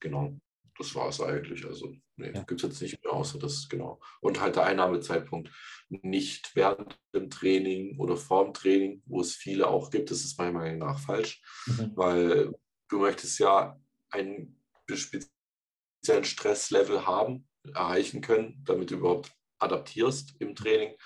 [0.00, 0.36] Genau,
[0.78, 1.64] das war es eigentlich.
[1.64, 2.42] Also nee, ja.
[2.42, 4.00] gibt es jetzt nicht mehr außer das, genau.
[4.20, 5.50] Und halt der Einnahmezeitpunkt
[5.88, 10.52] nicht während dem Training oder vorm Training, wo es viele auch gibt, das ist meiner
[10.52, 11.92] Meinung nach falsch, mhm.
[11.94, 12.54] weil
[12.88, 13.78] du möchtest ja
[14.10, 14.60] einen
[14.92, 20.96] speziellen Stresslevel haben, erreichen können, damit du überhaupt adaptierst im Training.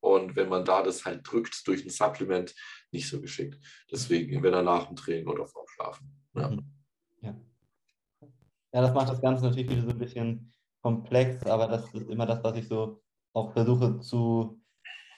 [0.00, 2.54] Und wenn man da das halt drückt durch ein Supplement,
[2.92, 3.58] nicht so geschickt.
[3.90, 6.24] Deswegen, wenn er nach dem Training oder vorm Schlafen.
[6.34, 6.50] Ja.
[6.50, 6.73] Mhm.
[8.74, 8.82] Ja.
[8.82, 12.44] Das macht das Ganze natürlich wieder so ein bisschen komplex, aber das ist immer das,
[12.44, 13.00] was ich so
[13.32, 14.60] auch versuche zu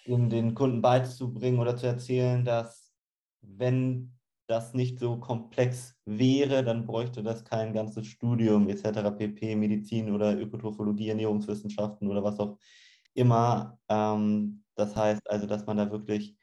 [0.07, 2.93] den Kunden beizubringen oder zu erzählen, dass
[3.43, 4.17] wenn
[4.47, 9.11] das nicht so komplex wäre, dann bräuchte das kein ganzes Studium etc.
[9.17, 12.59] pp, Medizin oder Ökotrophologie, Ernährungswissenschaften oder was auch
[13.15, 13.79] immer.
[13.89, 16.37] Ähm, das heißt also, dass man da wirklich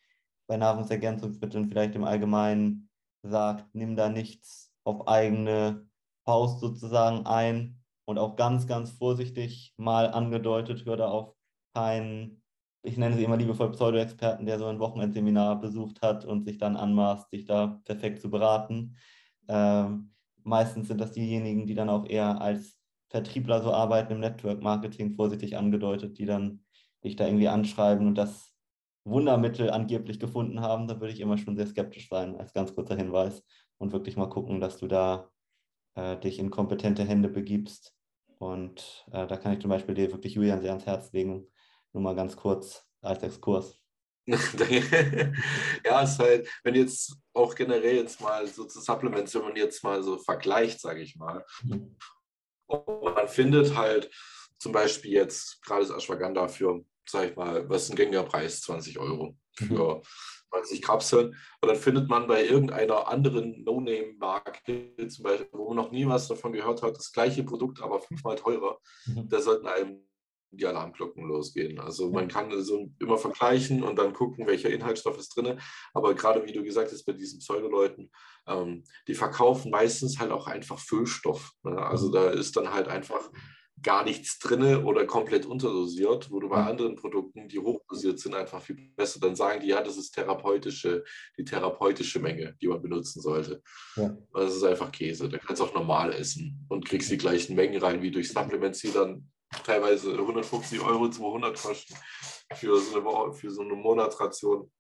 [0.48, 2.90] bei Nahrungsergänzungsmitteln vielleicht im Allgemeinen
[3.22, 5.88] sagt, nimm da nichts auf eigene
[6.26, 11.36] Faust sozusagen ein und auch ganz, ganz vorsichtig mal angedeutet, hör da auf
[11.74, 12.42] keinen,
[12.84, 16.76] ich nenne sie immer liebevoll Pseudo-Experten, der so ein Wochenendseminar besucht hat und sich dann
[16.76, 18.98] anmaßt, sich da perfekt zu beraten.
[19.48, 22.78] Ähm, meistens sind das diejenigen, die dann auch eher als
[23.10, 26.64] Vertriebler so arbeiten im Network Marketing, vorsichtig angedeutet, die dann
[27.04, 28.54] dich da irgendwie anschreiben und das
[29.06, 32.96] Wundermittel angeblich gefunden haben, da würde ich immer schon sehr skeptisch sein, als ganz kurzer
[32.96, 33.44] Hinweis
[33.78, 35.30] und wirklich mal gucken, dass du da
[35.96, 37.94] äh, dich in kompetente Hände begibst.
[38.40, 41.48] Und äh, da kann ich zum Beispiel dir wirklich Julian sehr ans Herz legen,
[41.94, 43.80] nur mal ganz kurz als Exkurs.
[44.26, 49.56] ja, es ist halt, wenn jetzt auch generell jetzt mal so zu Supplements, wenn man
[49.56, 51.46] jetzt mal so vergleicht, sage ich mal,
[52.68, 54.10] und man findet halt
[54.58, 58.62] zum Beispiel jetzt gerade das Ashwagandha für, sage ich mal, was ist ein gängiger Preis?
[58.62, 60.02] 20 Euro für mhm.
[60.50, 61.28] 20 Kapseln.
[61.62, 66.28] Und dann findet man bei irgendeiner anderen No-Name-Marke, zum Beispiel, wo man noch nie was
[66.28, 68.78] davon gehört hat, das gleiche Produkt, aber fünfmal teurer.
[69.06, 69.30] Mhm.
[69.30, 70.04] Da sollten einem
[70.56, 71.80] die Alarmglocken losgehen.
[71.80, 75.60] Also man kann so immer vergleichen und dann gucken, welcher Inhaltsstoff ist drin.
[75.94, 78.12] Aber gerade wie du gesagt hast, bei diesen Pseudoleuten,
[78.48, 81.54] ähm, die verkaufen meistens halt auch einfach Füllstoff.
[81.64, 81.76] Ne?
[81.78, 82.12] Also mhm.
[82.14, 83.32] da ist dann halt einfach
[83.84, 88.62] gar nichts drin oder komplett unterdosiert, wo du bei anderen Produkten, die hochdosiert sind, einfach
[88.62, 91.04] viel besser, dann sagen die, ja, das ist therapeutische,
[91.38, 93.62] die therapeutische Menge, die man benutzen sollte.
[93.96, 94.18] Ja.
[94.34, 95.30] Das ist einfach Käse.
[95.30, 98.80] Da kannst du auch normal essen und kriegst die gleichen Mengen rein wie durch Supplements,
[98.80, 99.30] die dann
[99.64, 101.96] teilweise 150 Euro, 200 kosten
[102.56, 104.72] für so eine, für so eine Monatsration.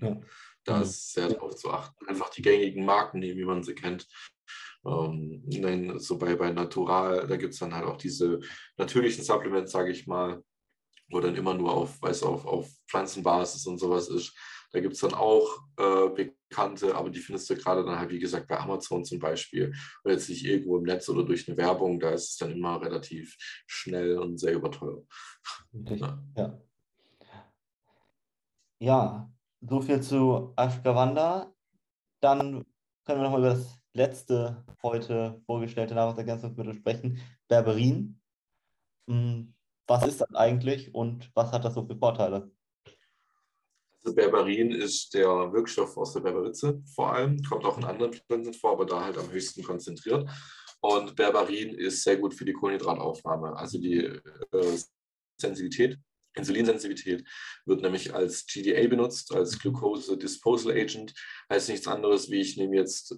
[0.00, 0.20] Ja.
[0.64, 2.06] Da ist sehr darauf zu achten.
[2.06, 4.06] Einfach die gängigen Marken nehmen, wie man sie kennt.
[4.84, 8.40] Ähm, nein, so bei, bei Natural, da gibt es dann halt auch diese
[8.76, 10.42] natürlichen Supplements, sage ich mal,
[11.08, 14.36] wo dann immer nur auf, weiß auf, auf Pflanzenbasis und sowas ist.
[14.72, 18.18] Da gibt es dann auch äh, bekannte, aber die findest du gerade dann halt, wie
[18.18, 19.74] gesagt, bei Amazon zum Beispiel.
[20.02, 22.80] Oder jetzt nicht irgendwo im Netz oder durch eine Werbung, da ist es dann immer
[22.80, 25.06] relativ schnell und sehr überteuert.
[25.72, 26.22] Ja.
[26.36, 26.62] ja.
[28.78, 31.54] Ja, so viel zu Ashgawanda.
[32.20, 32.64] Dann
[33.04, 38.20] können wir nochmal über das letzte heute vorgestellte Nahrungsergänzungsmittel sprechen, Berberin.
[39.08, 39.54] Hm,
[39.86, 42.50] was ist das eigentlich und was hat das so für Vorteile?
[44.04, 48.54] Also Berberin ist der Wirkstoff aus der Berberitze vor allem, kommt auch in anderen Pflanzen
[48.54, 50.28] vor, aber da halt am höchsten konzentriert.
[50.80, 54.78] Und Berberin ist sehr gut für die Kohlenhydrataufnahme, also die äh,
[55.40, 55.98] Sensibilität.
[56.34, 57.28] Insulinsensitivität
[57.66, 61.14] wird nämlich als GDA benutzt, als Glucose Disposal Agent.
[61.50, 63.14] Heißt nichts anderes, wie ich nehme jetzt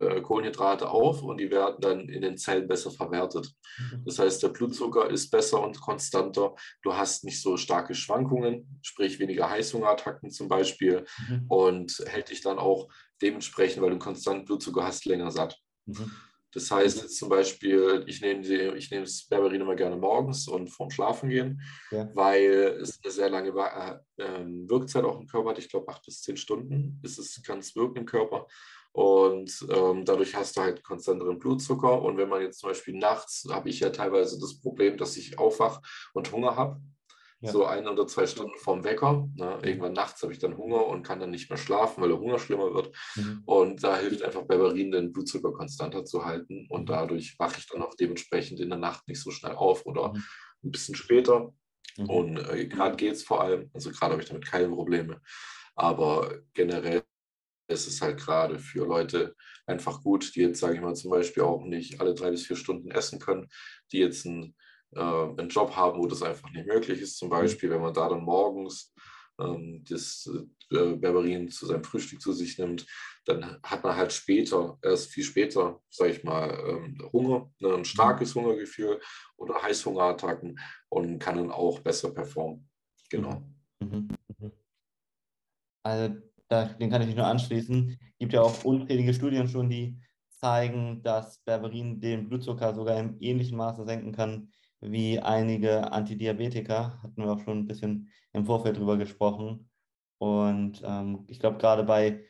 [0.00, 3.52] äh, Kohlenhydrate auf und die werden dann in den Zellen besser verwertet.
[3.78, 4.04] Mhm.
[4.04, 6.54] Das heißt, der Blutzucker ist besser und konstanter.
[6.82, 11.44] Du hast nicht so starke Schwankungen, sprich weniger Heißhungerattacken zum Beispiel mhm.
[11.48, 12.88] und hält dich dann auch
[13.20, 15.58] dementsprechend, weil du einen konstanten Blutzucker hast, länger satt.
[15.86, 16.10] Mhm.
[16.52, 20.68] Das heißt jetzt zum Beispiel, ich nehme, ich nehme das Berberin immer gerne morgens und
[20.68, 22.08] vorm Schlafen gehen, ja.
[22.14, 25.58] weil es eine sehr lange äh, ähm, Wirkzeit auch im Körper hat.
[25.58, 28.48] Ich glaube, acht bis zehn Stunden ist es ganz wirken im Körper.
[28.92, 32.02] Und ähm, dadurch hast du halt konstanteren Blutzucker.
[32.02, 35.38] Und wenn man jetzt zum Beispiel nachts, habe ich ja teilweise das Problem, dass ich
[35.38, 35.80] aufwache
[36.12, 36.80] und Hunger habe.
[37.42, 37.52] Ja.
[37.52, 39.26] So ein oder zwei Stunden vorm Wecker.
[39.34, 39.58] Ne?
[39.62, 42.38] Irgendwann nachts habe ich dann Hunger und kann dann nicht mehr schlafen, weil der Hunger
[42.38, 42.94] schlimmer wird.
[43.16, 43.42] Mhm.
[43.46, 46.66] Und da hilft einfach Berberin, den Blutzucker konstanter zu halten.
[46.68, 46.86] Und mhm.
[46.86, 50.22] dadurch wache ich dann auch dementsprechend in der Nacht nicht so schnell auf oder mhm.
[50.64, 51.50] ein bisschen später.
[51.96, 52.10] Mhm.
[52.10, 55.22] Und äh, gerade geht es vor allem, also gerade habe ich damit keine Probleme.
[55.76, 57.02] Aber generell
[57.70, 59.34] es ist halt gerade für Leute
[59.66, 62.56] einfach gut, die jetzt, sage ich mal, zum Beispiel auch nicht alle drei bis vier
[62.56, 63.48] Stunden essen können,
[63.92, 64.56] die jetzt einen,
[64.94, 67.18] äh, einen Job haben, wo das einfach nicht möglich ist.
[67.18, 67.32] Zum mhm.
[67.32, 68.92] Beispiel, wenn man da dann morgens
[69.40, 70.28] ähm, das
[70.72, 72.86] äh, Berberin zu seinem Frühstück zu sich nimmt,
[73.24, 77.84] dann hat man halt später, erst viel später, sage ich mal, ähm, Hunger, ne, ein
[77.84, 78.40] starkes mhm.
[78.40, 79.00] Hungergefühl
[79.36, 80.58] oder Heißhungerattacken
[80.88, 82.68] und kann dann auch besser performen.
[83.08, 83.42] Genau.
[83.80, 84.08] Mhm.
[85.82, 86.14] Also
[86.50, 87.90] da, den kann ich mich nur anschließen.
[87.90, 89.98] Es gibt ja auch unzählige Studien schon, die
[90.28, 97.00] zeigen, dass Berberin den Blutzucker sogar im ähnlichen Maße senken kann wie einige Antidiabetika.
[97.02, 99.70] Hatten wir auch schon ein bisschen im Vorfeld drüber gesprochen.
[100.18, 102.24] Und ähm, ich glaube, gerade bei,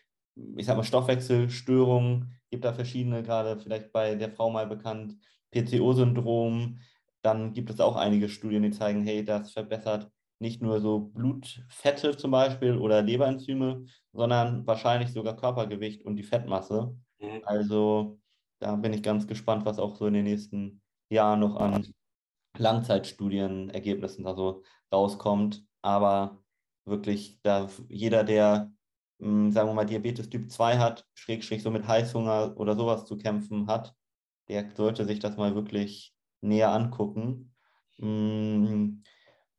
[0.56, 5.16] ich sag mal, Stoffwechselstörungen gibt da verschiedene, gerade vielleicht bei der Frau mal bekannt,
[5.52, 6.78] PCO-Syndrom.
[7.22, 10.10] Dann gibt es auch einige Studien, die zeigen, hey, das verbessert
[10.40, 16.96] nicht nur so Blutfette zum Beispiel oder Leberenzyme, sondern wahrscheinlich sogar Körpergewicht und die Fettmasse.
[17.20, 17.42] Mhm.
[17.44, 18.20] Also
[18.58, 21.92] da bin ich ganz gespannt, was auch so in den nächsten Jahren noch an
[22.58, 24.62] Langzeitstudienergebnissen also
[24.92, 25.64] rauskommt.
[25.82, 26.44] Aber
[26.84, 28.72] wirklich, da jeder, der,
[29.20, 33.04] hm, sagen wir mal, Diabetes Typ 2 hat, schräg, schräg so mit Heißhunger oder sowas
[33.06, 33.94] zu kämpfen hat,
[34.48, 37.54] der sollte sich das mal wirklich näher angucken.
[37.98, 39.02] Hm,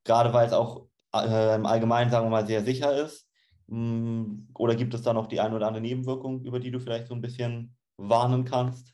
[0.04, 3.28] gerade weil es auch äh, im Allgemeinen, sagen wir mal, sehr sicher ist.
[3.70, 7.08] Hm, oder gibt es da noch die eine oder andere Nebenwirkung, über die du vielleicht
[7.08, 8.94] so ein bisschen warnen kannst?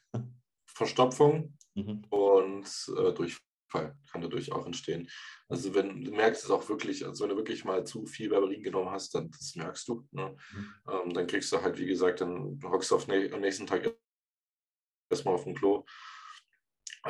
[0.65, 2.03] Verstopfung mhm.
[2.09, 5.09] und äh, Durchfall kann dadurch auch entstehen.
[5.49, 8.61] Also wenn du merkst es auch wirklich, also wenn du wirklich mal zu viel Berberin
[8.61, 10.07] genommen hast, dann das merkst du.
[10.11, 10.35] Ne?
[10.53, 10.73] Mhm.
[10.91, 13.91] Ähm, dann kriegst du halt, wie gesagt, dann hockst du auf ne am nächsten Tag
[15.09, 15.85] erstmal auf dem Klo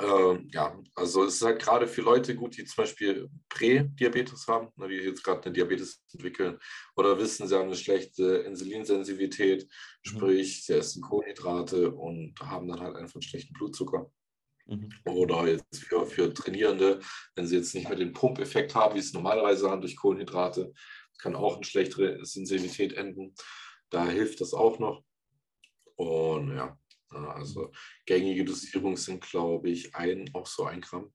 [0.01, 4.69] äh, ja, also es ist halt gerade für Leute gut, die zum Beispiel Prädiabetes haben,
[4.75, 6.57] ne, die jetzt gerade eine Diabetes entwickeln
[6.95, 10.09] oder wissen, sie haben eine schlechte Insulinsensitivität, mhm.
[10.09, 14.11] sprich, sie essen Kohlenhydrate und haben dann halt einfach einen schlechten Blutzucker.
[14.65, 14.89] Mhm.
[15.05, 16.99] Oder jetzt für, für Trainierende,
[17.35, 20.73] wenn sie jetzt nicht mehr den Pumpeffekt haben, wie sie es normalerweise haben durch Kohlenhydrate,
[21.17, 23.33] kann auch eine schlechtere Sensitivität enden.
[23.89, 25.03] Da hilft das auch noch.
[25.95, 26.77] Und ja,
[27.09, 27.71] also
[28.05, 31.11] gängige Dosierungen sind, glaube ich, ein, auch so ein Gramm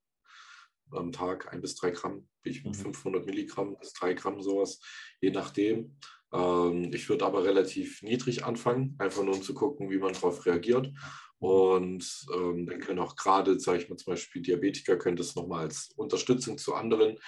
[0.90, 4.80] am Tag, ein bis drei Gramm, ich mit 500 Milligramm bis drei Gramm sowas,
[5.20, 5.97] je nachdem.
[6.32, 10.45] Ähm, ich würde aber relativ niedrig anfangen, einfach nur um zu gucken, wie man darauf
[10.47, 10.93] reagiert.
[11.38, 15.64] Und ähm, dann können auch gerade, sage ich mal zum Beispiel Diabetiker, können das nochmal
[15.64, 17.18] als Unterstützung zu anderen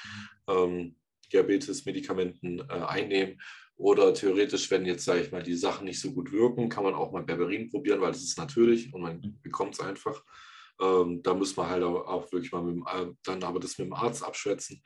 [0.49, 0.97] ähm,
[1.33, 3.41] Diabetes-Medikamenten äh, einnehmen
[3.77, 6.95] oder theoretisch, wenn jetzt, sage ich mal, die Sachen nicht so gut wirken, kann man
[6.95, 9.41] auch mal Berberin probieren, weil das ist natürlich und man mhm.
[9.43, 10.23] bekommt es einfach.
[10.81, 13.87] Ähm, da muss man halt auch wirklich mal mit dem, äh, dann aber das mit
[13.87, 14.83] dem Arzt abschwätzen,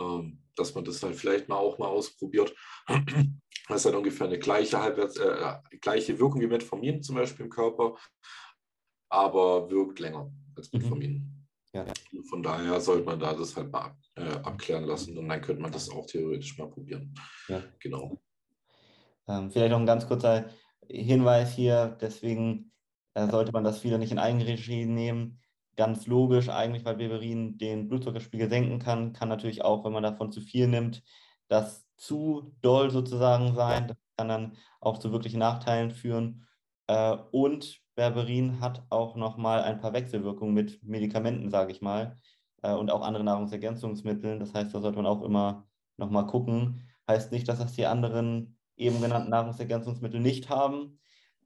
[0.00, 2.54] ähm, dass man das halt vielleicht mal auch mal ausprobiert.
[3.70, 7.98] Das hat ungefähr eine gleiche, Halbwerts, äh, gleiche Wirkung wie Metformin zum Beispiel im Körper,
[9.10, 10.78] aber wirkt länger als mhm.
[10.78, 11.46] Metformin.
[11.74, 11.84] Ja.
[12.30, 15.70] Von daher sollte man da das halt mal äh, abklären lassen und dann könnte man
[15.70, 17.14] das auch theoretisch mal probieren.
[17.48, 17.62] Ja.
[17.80, 18.18] Genau.
[19.28, 20.46] Ähm, vielleicht noch ein ganz kurzer
[20.88, 22.72] Hinweis hier, deswegen
[23.14, 25.40] äh, sollte man das wieder nicht in Eigenregie nehmen.
[25.76, 30.32] Ganz logisch eigentlich, weil Beverin den Blutzuckerspiegel senken kann, kann natürlich auch, wenn man davon
[30.32, 31.02] zu viel nimmt,
[31.48, 33.88] das zu doll sozusagen sein.
[33.88, 36.46] Das kann dann auch zu wirklichen Nachteilen führen.
[36.86, 42.18] Äh, und Berberin hat auch nochmal ein paar Wechselwirkungen mit Medikamenten, sage ich mal,
[42.62, 44.40] äh, und auch anderen Nahrungsergänzungsmitteln.
[44.40, 45.66] Das heißt, da sollte man auch immer
[45.96, 46.88] nochmal gucken.
[47.08, 50.98] Heißt nicht, dass das die anderen eben genannten Nahrungsergänzungsmittel nicht haben.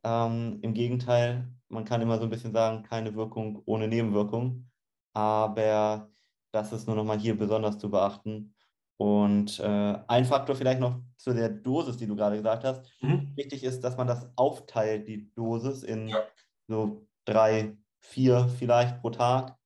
[0.05, 4.69] Ähm, Im Gegenteil, man kann immer so ein bisschen sagen, keine Wirkung ohne Nebenwirkung.
[5.15, 6.11] Aber
[6.53, 8.55] das ist nur nochmal hier besonders zu beachten.
[8.99, 12.87] Und äh, ein Faktor vielleicht noch zu der Dosis, die du gerade gesagt hast.
[13.01, 13.33] Mhm.
[13.35, 16.23] Wichtig ist, dass man das aufteilt, die Dosis, in ja.
[16.69, 19.57] so drei, vier vielleicht pro Tag.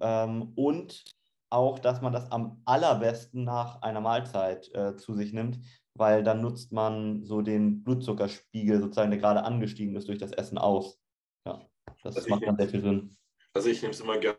[0.00, 1.04] Ähm, und
[1.50, 5.58] auch, dass man das am allerbesten nach einer Mahlzeit äh, zu sich nimmt,
[5.94, 10.58] weil dann nutzt man so den Blutzuckerspiegel sozusagen, der gerade angestiegen ist durch das Essen
[10.58, 10.98] aus.
[11.46, 11.68] Ja,
[12.02, 13.16] das also macht dann sehr viel Sinn.
[13.54, 14.38] Also ich nehme es immer gerne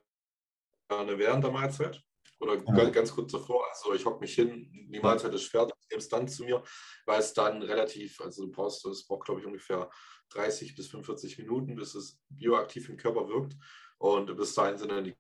[0.89, 2.01] während der Mahlzeit
[2.39, 2.89] oder ja.
[2.89, 3.65] ganz kurz davor.
[3.69, 6.63] Also ich hocke mich hin, die Mahlzeit ist fertig, ich nehme es dann zu mir,
[7.05, 9.89] weil es dann relativ, also du brauchst, es braucht glaube ich ungefähr
[10.31, 13.55] 30 bis 45 Minuten, bis es bioaktiv im Körper wirkt
[13.97, 15.15] und bis dahin sind dann die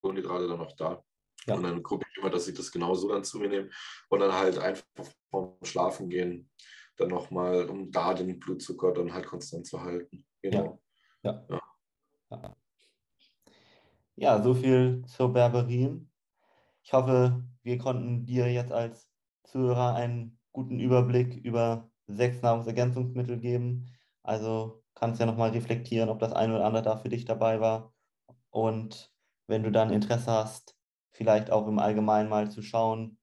[0.00, 1.02] Kohlenhydrate dann noch da.
[1.46, 1.54] Ja.
[1.54, 1.82] Und dann
[2.16, 3.70] immer, dass ich das genauso dann zu mir nehme
[4.08, 4.84] und dann halt einfach
[5.30, 6.50] vorm Schlafen gehen,
[6.96, 10.24] dann nochmal, um da den Blutzucker dann halt konstant zu halten.
[10.42, 10.80] Genau.
[11.22, 11.44] Ja.
[11.50, 11.62] Ja,
[12.30, 12.56] ja.
[14.16, 16.10] ja so viel zur Berberin.
[16.82, 19.10] Ich hoffe, wir konnten dir jetzt als
[19.44, 23.92] Zuhörer einen guten Überblick über sechs Nahrungsergänzungsmittel geben.
[24.22, 27.92] Also kannst ja nochmal reflektieren, ob das eine oder andere da für dich dabei war.
[28.50, 29.12] Und
[29.48, 30.75] wenn du dann Interesse hast,
[31.16, 33.18] vielleicht auch im Allgemeinen mal zu schauen,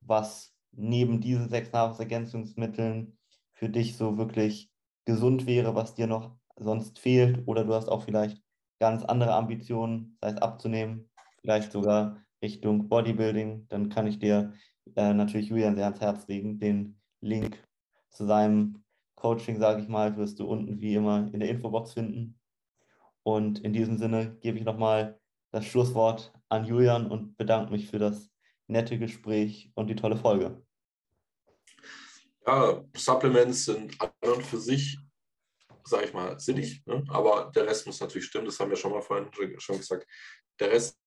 [0.00, 3.18] was neben diesen sechs Nahrungsergänzungsmitteln
[3.52, 4.70] für dich so wirklich
[5.04, 7.46] gesund wäre, was dir noch sonst fehlt.
[7.46, 8.42] Oder du hast auch vielleicht
[8.78, 11.08] ganz andere Ambitionen, sei es abzunehmen,
[11.40, 14.52] vielleicht sogar Richtung Bodybuilding, dann kann ich dir
[14.94, 16.58] äh, natürlich Julian sehr ans Herz legen.
[16.58, 17.60] Den Link
[18.10, 18.84] zu seinem
[19.16, 22.38] Coaching, sage ich mal, wirst du unten wie immer in der Infobox finden.
[23.24, 25.18] Und in diesem Sinne gebe ich nochmal
[25.50, 28.30] das Schlusswort an Julian und bedanke mich für das
[28.66, 30.62] nette Gespräch und die tolle Folge.
[32.46, 34.98] Ja, Supplements sind an und für sich,
[35.84, 37.04] sage ich mal, sinnig, ne?
[37.08, 39.28] aber der Rest muss natürlich stimmen, das haben wir schon mal vorhin
[39.58, 40.06] schon gesagt.
[40.58, 40.98] Der Rest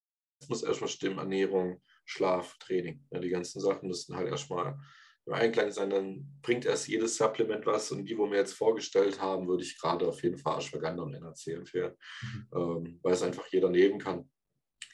[0.47, 3.05] muss erstmal stimmen, Ernährung, Schlaf, Training.
[3.11, 4.79] Ja, die ganzen Sachen müssen halt erstmal
[5.25, 7.91] im Einklang sein, dann bringt erst jedes Supplement was.
[7.91, 11.11] Und die, wo wir jetzt vorgestellt haben, würde ich gerade auf jeden Fall Ashwagandha und
[11.11, 12.47] NAC empfehlen, mhm.
[12.55, 14.29] ähm, weil es einfach jeder nehmen kann.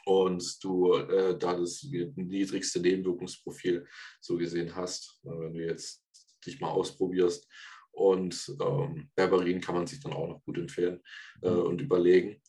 [0.05, 1.83] Und du äh, da das
[2.15, 3.85] niedrigste Nebenwirkungsprofil
[4.21, 6.03] so gesehen hast, wenn du jetzt
[6.45, 7.47] dich mal ausprobierst.
[7.91, 11.01] Und ähm, Berberin kann man sich dann auch noch gut empfehlen
[11.41, 11.61] äh, mhm.
[11.61, 12.41] und überlegen.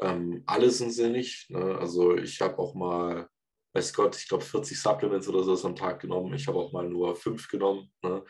[0.00, 1.46] Ähm, alle sind sinnig.
[1.48, 1.78] Ne?
[1.78, 3.28] Also ich habe auch mal
[3.76, 6.32] weiß Gott, ich glaube 40 Supplements oder so am Tag genommen.
[6.34, 7.92] Ich habe auch mal nur fünf genommen.
[8.02, 8.24] Ne?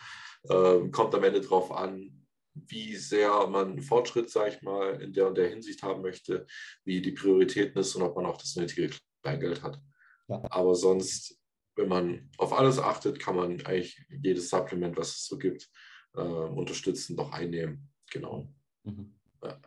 [0.51, 5.29] Ähm, kommt am Ende darauf an, wie sehr man Fortschritt, sage ich mal, in der
[5.29, 6.47] und der Hinsicht haben möchte,
[6.85, 8.91] wie die Prioritäten ist und ob man auch das nötige
[9.23, 9.81] Kleingeld hat.
[10.29, 10.43] Ja.
[10.51, 11.39] Aber sonst,
[11.77, 15.71] wenn man auf alles achtet, kann man eigentlich jedes Supplement, was es so gibt,
[16.15, 17.89] äh, unterstützen, doch einnehmen.
[18.11, 18.49] Genau.
[18.83, 19.15] Mhm.
[19.45, 19.61] Ja.